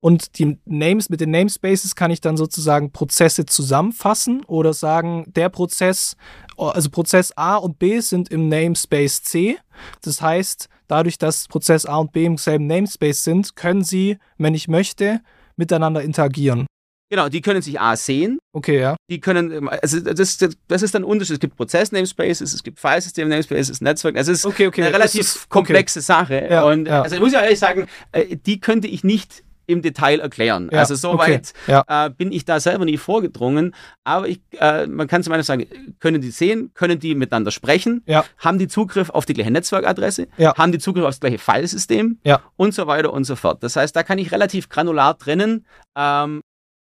[0.00, 5.48] Und die Names, mit den Namespaces kann ich dann sozusagen Prozesse zusammenfassen oder sagen, der
[5.48, 6.16] Prozess,
[6.56, 9.58] also Prozess A und B sind im Namespace C.
[10.02, 14.54] Das heißt, dadurch, dass Prozess A und B im selben Namespace sind, können sie, wenn
[14.54, 15.20] ich möchte,
[15.56, 16.66] miteinander interagieren.
[17.10, 18.38] Genau, die können sich A sehen.
[18.52, 18.96] Okay, ja.
[19.08, 21.34] Die können, also das, das ist dann Unterschied.
[21.34, 24.16] Es gibt Prozess-Namespaces, es gibt Filesystem-Namespaces, Netzwerk.
[24.16, 24.82] Es ist okay, okay.
[24.82, 26.04] eine relativ ist, komplexe okay.
[26.04, 26.48] Sache.
[26.50, 27.02] Ja, und ja.
[27.02, 30.70] also ich muss ja ehrlich sagen, äh, die könnte ich nicht im Detail erklären.
[30.72, 32.06] Ja, also soweit okay, ja.
[32.06, 33.74] äh, bin ich da selber nie vorgedrungen.
[34.02, 35.66] Aber ich, äh, man kann zumindest sagen,
[36.00, 38.24] können die sehen, können die miteinander sprechen, ja.
[38.38, 42.40] haben die Zugriff auf die gleiche Netzwerkadresse, haben die Zugriff auf das gleiche Filesystem ja.
[42.56, 43.62] und so weiter und so fort.
[43.62, 45.66] Das heißt, da kann ich relativ granular trennen,
[45.96, 46.40] ähm,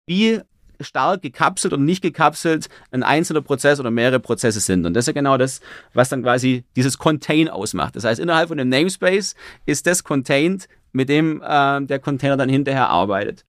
[0.08, 0.40] wie
[0.80, 4.86] stark gekapselt oder nicht gekapselt ein einzelner Prozess oder mehrere Prozesse sind.
[4.86, 5.60] Und das ist ja genau das,
[5.92, 7.96] was dann quasi dieses Contain ausmacht.
[7.96, 9.34] Das heißt, innerhalb von dem Namespace
[9.66, 13.44] ist das contained, mit dem äh, der Container dann hinterher arbeitet.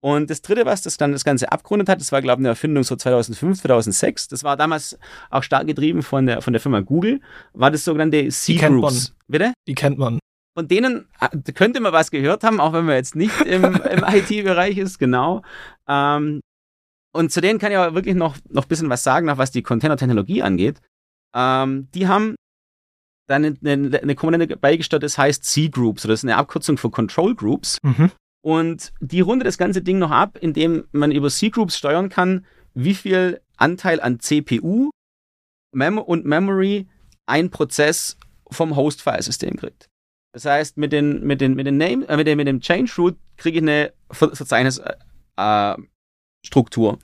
[0.00, 2.50] Und das dritte, was das dann das Ganze abgerundet hat, das war, glaube ich, eine
[2.50, 4.28] Erfindung so 2005, 2006.
[4.28, 4.98] Das war damals
[5.30, 7.20] auch stark getrieben von der, von der Firma Google,
[7.54, 9.14] war das sogenannte C-Groups.
[9.28, 9.54] Bitte?
[9.66, 10.18] Die kennt man.
[10.56, 14.04] Von denen äh, könnte man was gehört haben, auch wenn man jetzt nicht im, im
[14.04, 15.42] IT-Bereich ist, genau.
[15.88, 16.40] Ähm,
[17.12, 19.50] und zu denen kann ich aber wirklich noch, noch ein bisschen was sagen, noch was
[19.50, 20.80] die Container-Technologie angeht.
[21.34, 22.34] Ähm, die haben
[23.28, 27.34] dann eine, eine, eine Komponente beigesteuert, das heißt C-Groups, das ist eine Abkürzung für Control
[27.34, 27.78] Groups.
[27.82, 28.10] Mhm.
[28.44, 32.94] Und die rundet das ganze Ding noch ab, indem man über C-Groups steuern kann, wie
[32.94, 34.90] viel Anteil an CPU
[35.72, 36.86] Mem und Memory
[37.26, 38.16] ein Prozess
[38.50, 39.88] vom Host-File-System kriegt.
[40.34, 43.16] Das heißt, mit, den, mit, den, mit, den Name, äh, mit, dem, mit dem Change-Root
[43.36, 46.98] kriege ich eine Ver Verzeichnisstruktur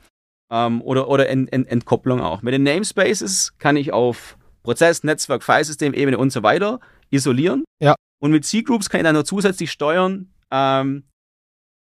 [0.50, 2.42] äh, ähm, oder, oder Ent, Ent, Entkopplung auch.
[2.42, 7.62] Mit den Namespaces kann ich auf Prozess, Netzwerk, Filesystem, Ebene und so weiter isolieren.
[7.80, 7.94] Ja.
[8.20, 11.04] Und mit C-Groups kann ich dann noch zusätzlich steuern, ähm,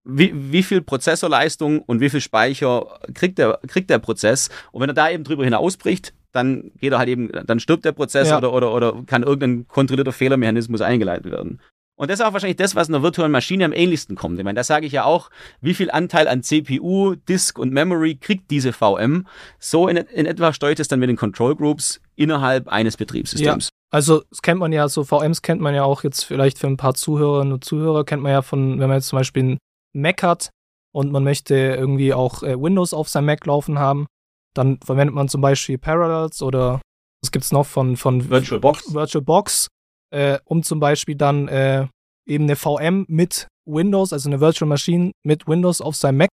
[0.02, 4.48] wie, wie viel Prozessorleistung und wie viel Speicher kriegt der, kriegt der Prozess.
[4.72, 7.92] Und wenn er da eben drüber hinausbricht, dann geht er halt eben, dann stirbt der
[7.92, 8.38] Prozess Ja.
[8.38, 11.60] oder, oder, oder kann irgendein kontrollierter Fehlermechanismus eingeleitet werden.
[11.96, 14.38] Und das ist auch wahrscheinlich das, was einer virtuellen Maschine am ähnlichsten kommt.
[14.38, 18.14] Ich meine, da sage ich ja auch, wie viel Anteil an CPU, Disk und Memory
[18.14, 19.26] kriegt diese VM.
[19.58, 23.70] So in, in etwa steuert es dann mit den Control Groups innerhalb eines Betriebssystems.
[23.90, 26.76] Also, das kennt man ja, so VMs kennt man ja auch jetzt vielleicht für ein
[26.76, 29.58] paar Zuhörerinnen und Zuhörer, kennt man ja von, wenn man jetzt zum Beispiel einen
[29.92, 30.50] Mac hat
[30.92, 34.06] und man möchte irgendwie auch äh, Windows auf seinem Mac laufen haben,
[34.54, 36.80] dann verwendet man zum Beispiel Parallels oder
[37.22, 38.94] was gibt's noch von, von VirtualBox.
[38.94, 39.68] VirtualBox,
[40.10, 41.86] äh, um zum Beispiel dann äh,
[42.26, 46.28] eben eine VM mit Windows, also eine Virtual Machine mit Windows auf seinem Mac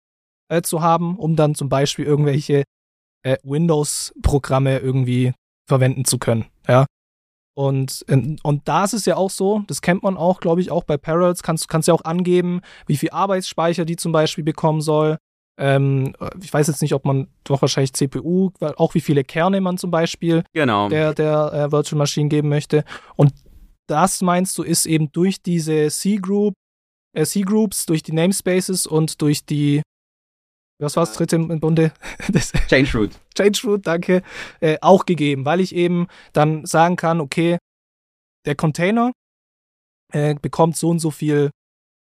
[0.48, 2.64] äh, zu haben, um dann zum Beispiel irgendwelche
[3.22, 5.32] äh, Windows-Programme irgendwie
[5.68, 6.46] verwenden zu können.
[6.66, 6.86] Ja.
[7.56, 10.70] Und, ähm, und da ist es ja auch so, das kennt man auch, glaube ich,
[10.70, 14.80] auch bei Parallels, kannst kannst ja auch angeben, wie viel Arbeitsspeicher die zum Beispiel bekommen
[14.80, 15.18] soll.
[15.60, 19.76] Ähm, ich weiß jetzt nicht, ob man doch wahrscheinlich CPU, auch wie viele Kerne man
[19.78, 20.88] zum Beispiel Genau.
[20.88, 22.84] der, der äh, Virtual Machine geben möchte.
[23.16, 23.32] Und
[23.86, 26.54] das meinst du, ist eben durch diese C-Group,
[27.14, 29.82] äh, C-Groups, durch die Namespaces und durch die,
[30.80, 31.92] was war das dritte im Bunde?
[32.32, 33.10] Das Change Root.
[33.36, 34.22] Change Root, danke,
[34.60, 37.58] äh, auch gegeben, weil ich eben dann sagen kann, okay,
[38.46, 39.12] der Container
[40.12, 41.50] äh, bekommt so und so viel,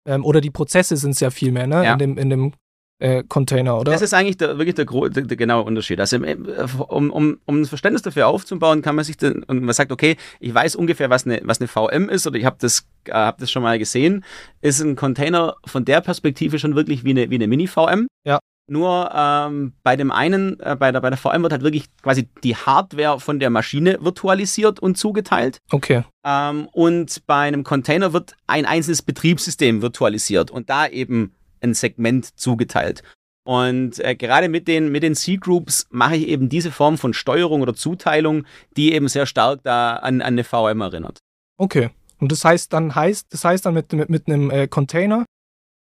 [0.06, 1.92] ähm, oder die Prozesse sind sehr viel mehr, ne, Ja.
[1.94, 2.52] in dem, in dem
[2.98, 3.92] äh, Container, oder?
[3.92, 6.00] Das ist eigentlich der, wirklich der, der, der genaue Unterschied.
[6.00, 9.92] Also, um, um, um ein Verständnis dafür aufzubauen, kann man sich dann, und man sagt,
[9.92, 13.12] okay, ich weiß ungefähr, was eine, was eine VM ist, oder ich habe das, äh,
[13.12, 14.24] hab das schon mal gesehen,
[14.60, 18.08] ist ein Container von der Perspektive schon wirklich wie eine, wie eine Mini-VM.
[18.24, 18.40] Ja.
[18.70, 22.28] Nur ähm, bei dem einen, äh, bei, der, bei der VM wird halt wirklich quasi
[22.44, 25.58] die Hardware von der Maschine virtualisiert und zugeteilt.
[25.70, 31.74] okay, Ähm, und bei einem Container wird ein einzelnes Betriebssystem virtualisiert und da eben ein
[31.74, 33.02] Segment zugeteilt.
[33.44, 37.62] Und äh, gerade mit den, mit den C-Groups mache ich eben diese Form von Steuerung
[37.62, 38.44] oder Zuteilung,
[38.76, 41.18] die eben sehr stark da an, an eine VM erinnert.
[41.58, 41.90] okay.
[42.20, 45.24] Und das heißt dann heißt, das heißt dann mit, mit, mit einem äh, Container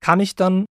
[0.02, 0.66] kann ich dann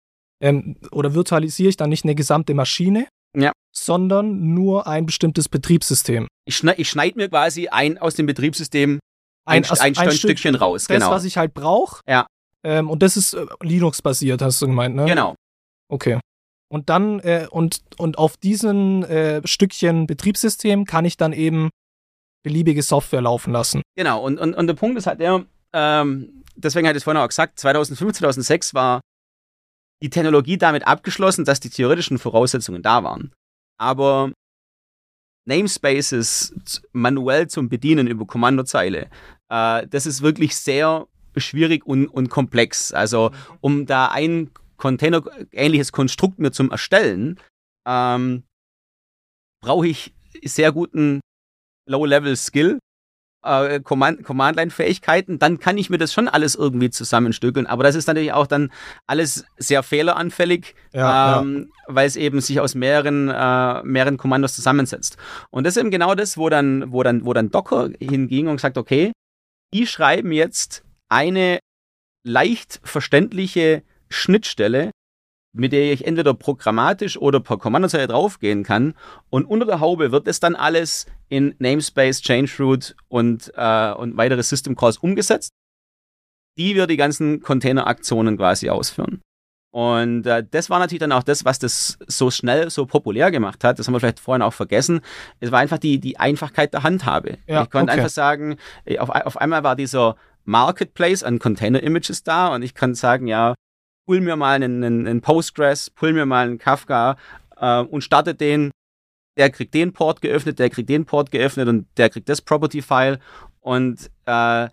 [0.42, 3.52] ähm, oder virtualisiere ich dann nicht eine gesamte Maschine, Ja.
[3.72, 6.26] sondern nur ein bestimmtes Betriebssystem.
[6.46, 8.98] Ich, schneid, ich schneide mir quasi ein aus dem Betriebssystem
[9.46, 10.86] ein, also ein, ein, Stückchen raus.
[10.88, 11.10] Das, Genau.
[11.12, 12.00] was ich halt brauche.
[12.08, 12.26] Ja.
[12.64, 15.04] Ähm, und das ist äh, Linux-basiert, hast du gemeint, ne?
[15.04, 15.34] genau.
[15.88, 16.20] Okay.
[16.70, 21.70] Und dann, äh, und, und auf diesen äh, Stückchen Betriebssystem kann ich dann eben
[22.42, 23.82] beliebige Software laufen lassen.
[23.96, 25.44] Genau, und, und, und der Punkt ist halt der,
[25.74, 29.00] ähm, deswegen hatte ich es vorhin auch gesagt, 2005, 2006 war
[30.02, 33.32] die Technologie damit abgeschlossen, dass die theoretischen Voraussetzungen da waren.
[33.78, 34.32] Aber
[35.46, 39.08] Namespaces manuell zum Bedienen über Kommandozeile,
[39.48, 41.06] äh, das ist wirklich sehr
[41.40, 42.92] schwierig und, und komplex.
[42.92, 47.38] Also, um da ein Container-ähnliches Konstrukt mir zum Erstellen,
[47.86, 48.42] ähm,
[49.62, 50.12] brauche ich
[50.44, 51.20] sehr guten
[51.88, 52.78] Low-Level-Skill,
[53.44, 57.66] äh, Command- Command-Line-Fähigkeiten, dann kann ich mir das schon alles irgendwie zusammenstückeln.
[57.66, 58.72] Aber das ist natürlich auch dann
[59.06, 65.16] alles sehr fehleranfällig, Ja, ähm, weil es eben sich aus mehreren, äh, mehreren Kommandos zusammensetzt.
[65.50, 68.60] Und das ist eben genau das, wo dann, wo dann, wo dann Docker hinging und
[68.60, 69.12] sagt, okay,
[69.74, 71.58] die schreiben jetzt eine
[72.24, 74.90] leicht verständliche Schnittstelle,
[75.54, 78.94] mit der ich entweder programmatisch oder per Kommandozeile draufgehen kann.
[79.28, 84.42] Und unter der Haube wird es dann alles in Namespace, Changeroot und, äh, und weitere
[84.42, 85.52] System Calls umgesetzt,
[86.56, 89.20] die wir die ganzen Container-Aktionen quasi ausführen.
[89.72, 93.64] Und äh, das war natürlich dann auch das, was das so schnell so populär gemacht
[93.64, 93.78] hat.
[93.78, 95.00] Das haben wir vielleicht vorhin auch vergessen.
[95.40, 97.38] Es war einfach die, die Einfachkeit der Handhabe.
[97.46, 98.00] Ja, ich konnte okay.
[98.00, 102.94] einfach sagen, äh, auf, auf einmal war dieser Marketplace an Container-Images da und ich kann
[102.94, 103.54] sagen, ja,
[104.06, 107.16] pull mir mal einen, einen, Postgres, pull mir mal einen Kafka
[107.56, 108.70] äh, und starte den.
[109.38, 113.18] Der kriegt den Port geöffnet, der kriegt den Port geöffnet und der kriegt das Property-File.
[113.60, 114.68] Und äh,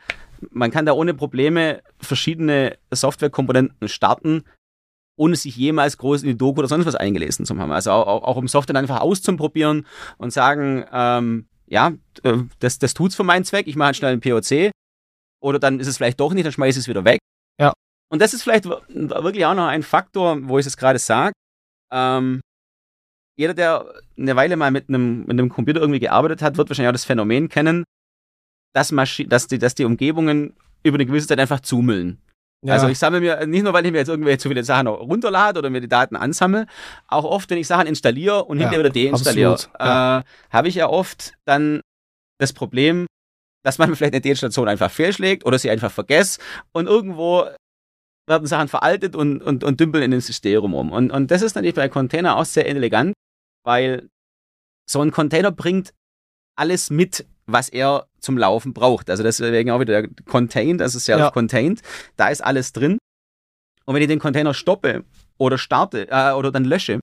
[0.51, 4.43] man kann da ohne Probleme verschiedene Softwarekomponenten starten,
[5.15, 7.72] ohne sich jemals groß in die Doku oder sonst was eingelesen zu haben.
[7.72, 9.86] Also auch, auch, auch um Software einfach auszuprobieren
[10.17, 11.93] und sagen, ähm, ja,
[12.24, 14.72] äh, das, das tut's für meinen Zweck, ich mache halt schnell einen POC.
[15.41, 17.19] Oder dann ist es vielleicht doch nicht, dann schmeiße ich es wieder weg.
[17.59, 17.73] Ja.
[18.11, 21.33] Und das ist vielleicht wirklich auch noch ein Faktor, wo ich es gerade sage.
[21.91, 22.41] Ähm,
[23.37, 26.89] jeder, der eine Weile mal mit einem, mit einem Computer irgendwie gearbeitet hat, wird wahrscheinlich
[26.89, 27.85] auch das Phänomen kennen,
[28.73, 32.21] dass, Maschi dass, die, dass die Umgebungen über eine gewisse Zeit einfach zumüllen.
[32.65, 32.73] Ja.
[32.73, 35.59] Also ich sammle mir, nicht nur, weil ich mir jetzt irgendwelche zu viele Sachen runterlade
[35.59, 36.67] oder mir die Daten ansammle,
[37.07, 40.19] auch oft, wenn ich Sachen installiere und hinterher ja, wieder deinstalliere, ja.
[40.19, 41.81] äh, habe ich ja oft dann
[42.37, 43.05] das Problem,
[43.64, 46.41] dass man vielleicht eine Deinstation einfach fehlschlägt oder sie einfach vergesst
[46.72, 47.47] und irgendwo
[48.28, 50.91] werden Sachen veraltet und, und, und dümpeln in den System um.
[50.91, 53.14] Und, und das ist natürlich bei Container auch sehr elegant,
[53.66, 54.07] weil
[54.89, 55.93] so ein Container bringt
[56.55, 59.10] alles mit, was er zum Laufen braucht.
[59.10, 61.82] Also deswegen auch wieder contained, also self-contained.
[61.82, 61.88] Ja.
[62.18, 62.99] Da ist alles drin.
[63.86, 65.03] Und wenn ich den Container stoppe
[65.38, 66.99] oder starte äh, oder dann lösche,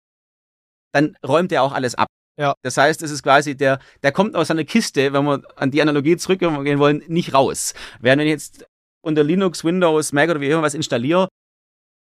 [0.93, 2.07] dann räumt er auch alles ab.
[2.39, 2.55] Ja.
[2.62, 5.80] Das heißt, es ist quasi der, der kommt aus seiner Kiste, wenn wir an die
[5.80, 7.74] Analogie zurückgehen wollen, nicht raus.
[8.01, 8.66] Während wenn ich jetzt
[9.03, 11.28] unter Linux, Windows, Mac oder wie immer was installiere,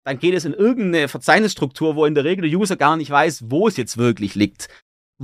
[0.05, 3.45] dann geht es in irgendeine Verzeichnisstruktur, wo in der Regel der User gar nicht weiß,
[3.51, 4.69] wo es jetzt wirklich liegt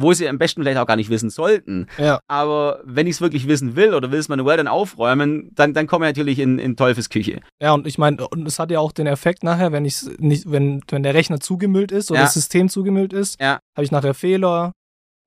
[0.00, 1.86] wo sie am besten vielleicht auch gar nicht wissen sollten.
[1.98, 2.20] Ja.
[2.28, 5.86] Aber wenn ich es wirklich wissen will oder will es manuell dann aufräumen, dann, dann
[5.86, 7.40] komme ich natürlich in, in Teufelsküche.
[7.60, 10.50] Ja, und ich meine, und es hat ja auch den Effekt nachher, wenn ich nicht,
[10.50, 12.26] wenn, wenn der Rechner zugemüllt ist oder ja.
[12.26, 13.58] das System zugemüllt ist, ja.
[13.76, 14.72] habe ich nachher Fehler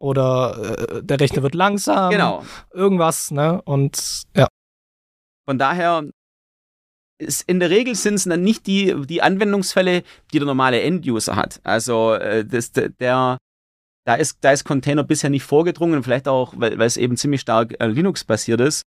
[0.02, 2.12] oder äh, der Rechner wird langsam.
[2.12, 2.44] Genau.
[2.74, 3.62] Irgendwas, ne?
[3.62, 4.48] Und ja.
[5.48, 6.04] Von daher
[7.20, 11.36] ist, in der Regel sind es dann nicht die, die Anwendungsfälle, die der normale End-User
[11.36, 11.60] hat.
[11.64, 13.38] Also äh, das, der,
[14.06, 17.42] da ist, da ist Container bisher nicht vorgedrungen, vielleicht auch, weil, weil es eben ziemlich
[17.42, 18.82] stark äh, Linux-basiert ist,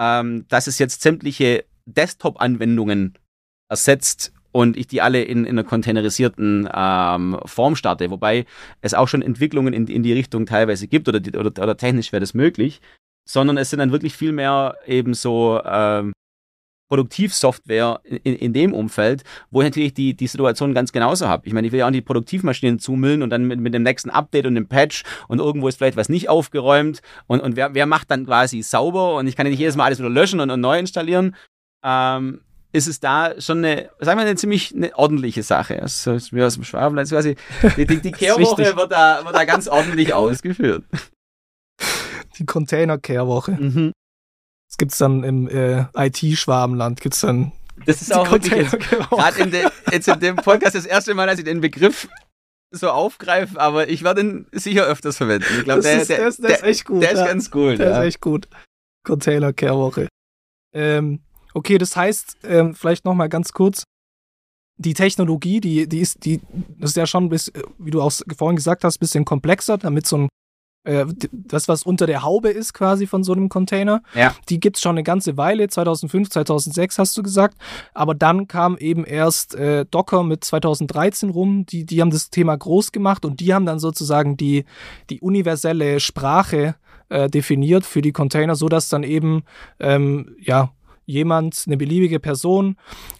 [0.00, 3.16] ähm, dass es jetzt sämtliche Desktop-Anwendungen
[3.70, 8.46] ersetzt und ich die alle in, in einer containerisierten ähm, Form starte, wobei
[8.80, 12.20] es auch schon Entwicklungen in, in die Richtung teilweise gibt oder, oder, oder technisch wäre
[12.20, 12.80] das möglich,
[13.28, 16.14] sondern es sind dann wirklich viel mehr eben so ähm,
[16.88, 21.46] Produktivsoftware in, in dem Umfeld, wo ich natürlich die, die Situation ganz genauso habe.
[21.46, 24.08] Ich meine, ich will ja auch die Produktivmaschinen zumüllen und dann mit, mit dem nächsten
[24.08, 27.84] Update und dem Patch und irgendwo ist vielleicht was nicht aufgeräumt und, und wer, wer
[27.84, 30.48] macht dann quasi sauber und ich kann ja nicht jedes Mal alles wieder löschen und,
[30.50, 31.36] und neu installieren.
[31.84, 32.40] Ähm,
[32.72, 35.80] ist es da schon eine, sagen wir, eine ziemlich eine ordentliche Sache.
[35.80, 37.36] Also, mir aus dem Schwabenland quasi,
[37.76, 40.84] die, die, die Kehrwoche wird da, wird da ganz ordentlich ausgeführt.
[42.38, 43.52] Die Container-Kehrwoche.
[43.52, 43.92] Mhm.
[44.68, 47.52] Das gibt es dann im äh, IT-Schwabenland, gibt es dann.
[47.84, 51.26] Das ist auch wirklich jetzt, gerade in, de, jetzt in dem Podcast das erste Mal,
[51.26, 52.08] dass ich den Begriff
[52.70, 55.46] so aufgreife, aber ich werde ihn sicher öfters verwenden.
[55.58, 57.02] Ich glaube, der, der, der, der, ist echt gut.
[57.02, 57.22] Der ja.
[57.22, 57.76] ist ganz cool.
[57.76, 58.00] Der ja.
[58.00, 58.48] ist echt gut.
[59.04, 60.08] Container-Kehrwoche.
[60.74, 61.20] Ähm,
[61.56, 63.84] okay, das heißt, ähm, vielleicht nochmal ganz kurz,
[64.78, 66.40] die Technologie, die, die ist, die,
[66.78, 70.06] das ist ja schon, bis, wie du auch vorhin gesagt hast, ein bisschen komplexer, damit
[70.06, 70.28] so ein
[70.84, 74.02] äh, das, was unter der Haube ist quasi von so einem Container.
[74.14, 74.34] Ja.
[74.50, 77.56] Die gibt es schon eine ganze Weile, 2005, 2006 hast du gesagt.
[77.94, 81.64] Aber dann kam eben erst äh, Docker mit 2013 rum.
[81.66, 84.64] Die, die haben das Thema groß gemacht und die haben dann sozusagen die,
[85.08, 86.76] die universelle Sprache
[87.08, 89.42] äh, definiert für die Container, sodass dann eben
[89.80, 90.70] ähm, ja,
[91.06, 92.76] jemand, eine beliebige Person,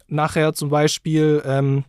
[0.09, 1.85] nachher zum Beispiel ähm,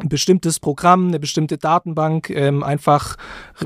[0.00, 3.16] ein bestimmtes Programm, eine bestimmte Datenbank ähm, einfach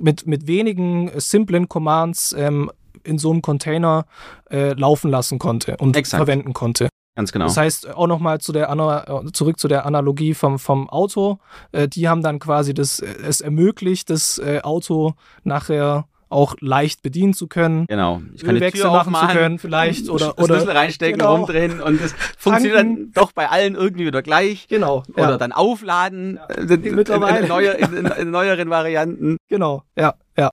[0.00, 2.70] mit, mit wenigen äh, simplen Commands ähm,
[3.04, 4.06] in so einem Container
[4.50, 6.18] äh, laufen lassen konnte und Exakt.
[6.18, 6.88] verwenden konnte.
[7.16, 7.46] Ganz genau.
[7.46, 11.38] Das heißt, auch nochmal zu der äh, zurück zu der Analogie vom, vom Auto.
[11.72, 17.02] Äh, die haben dann quasi das, äh, es ermöglicht, das äh, Auto nachher auch leicht
[17.02, 17.86] bedienen zu können.
[17.86, 18.22] Genau.
[18.34, 21.36] Ich kann Ölwechsel die Tür machen zu können, vielleicht oder oder Schlüssel reinstecken, genau.
[21.36, 24.68] rumdrehen und es funktioniert dann doch bei allen irgendwie wieder gleich.
[24.68, 25.02] Genau.
[25.14, 25.38] Oder ja.
[25.38, 26.38] dann aufladen.
[26.48, 26.74] Ja.
[26.74, 27.38] In, Mittlerweile.
[27.38, 29.36] In, in, neuer, in, in, neueren Varianten.
[29.48, 29.82] Genau.
[29.96, 30.14] Ja.
[30.36, 30.50] Ja.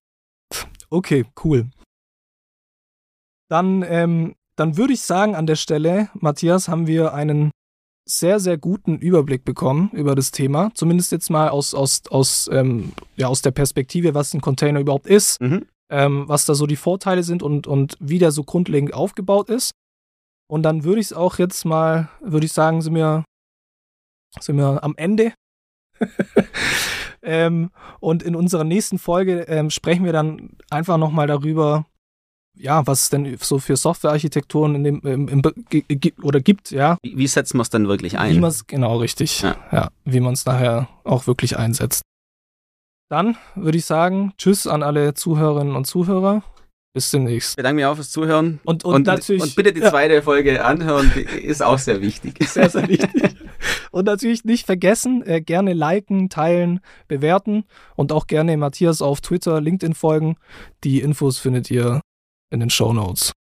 [0.89, 1.26] Okay.
[1.43, 1.67] Cool.
[3.49, 7.51] Dann ähm, dann würde ich sagen an der Stelle, Matthias, haben wir einen
[8.07, 10.71] sehr, sehr guten Überblick bekommen über das Thema.
[10.75, 15.07] Zumindest jetzt mal aus, aus, aus, ähm, ja, aus der Perspektive, was ein Container überhaupt
[15.07, 15.65] ist, mhm.
[15.89, 19.71] ähm, was da so die Vorteile sind und, und wie der so grundlegend aufgebaut ist.
[20.47, 23.25] Und dann würde ich es auch jetzt mal, würde ich sagen, sind wir,
[24.39, 25.33] sind wir am Ende.
[27.23, 31.85] ähm, und in unserer nächsten Folge ähm, sprechen wir dann einfach nochmal darüber,
[32.57, 35.41] ja, was es denn so für Softwarearchitekturen in dem, im, im,
[36.21, 36.97] oder gibt, ja.
[37.03, 38.35] Wie, wie setzt man es dann wirklich ein?
[38.35, 39.41] Wie man es, genau, richtig.
[39.41, 42.01] Ja, ja wie man es nachher auch wirklich einsetzt.
[43.09, 46.43] Dann würde ich sagen, tschüss an alle Zuhörerinnen und Zuhörer.
[46.93, 47.51] Bis demnächst.
[47.51, 48.61] Ich bedanke mich auch fürs Zuhören.
[48.63, 50.21] Und, und, und, natürlich, und bitte die zweite ja.
[50.21, 52.37] Folge anhören, die ist auch sehr wichtig.
[52.47, 53.35] Sehr, sehr wichtig.
[53.91, 56.79] und natürlich nicht vergessen, äh, gerne liken, teilen,
[57.09, 57.65] bewerten
[57.97, 60.37] und auch gerne Matthias auf Twitter, LinkedIn folgen.
[60.85, 61.99] Die Infos findet ihr
[62.55, 63.35] in den Show Notes.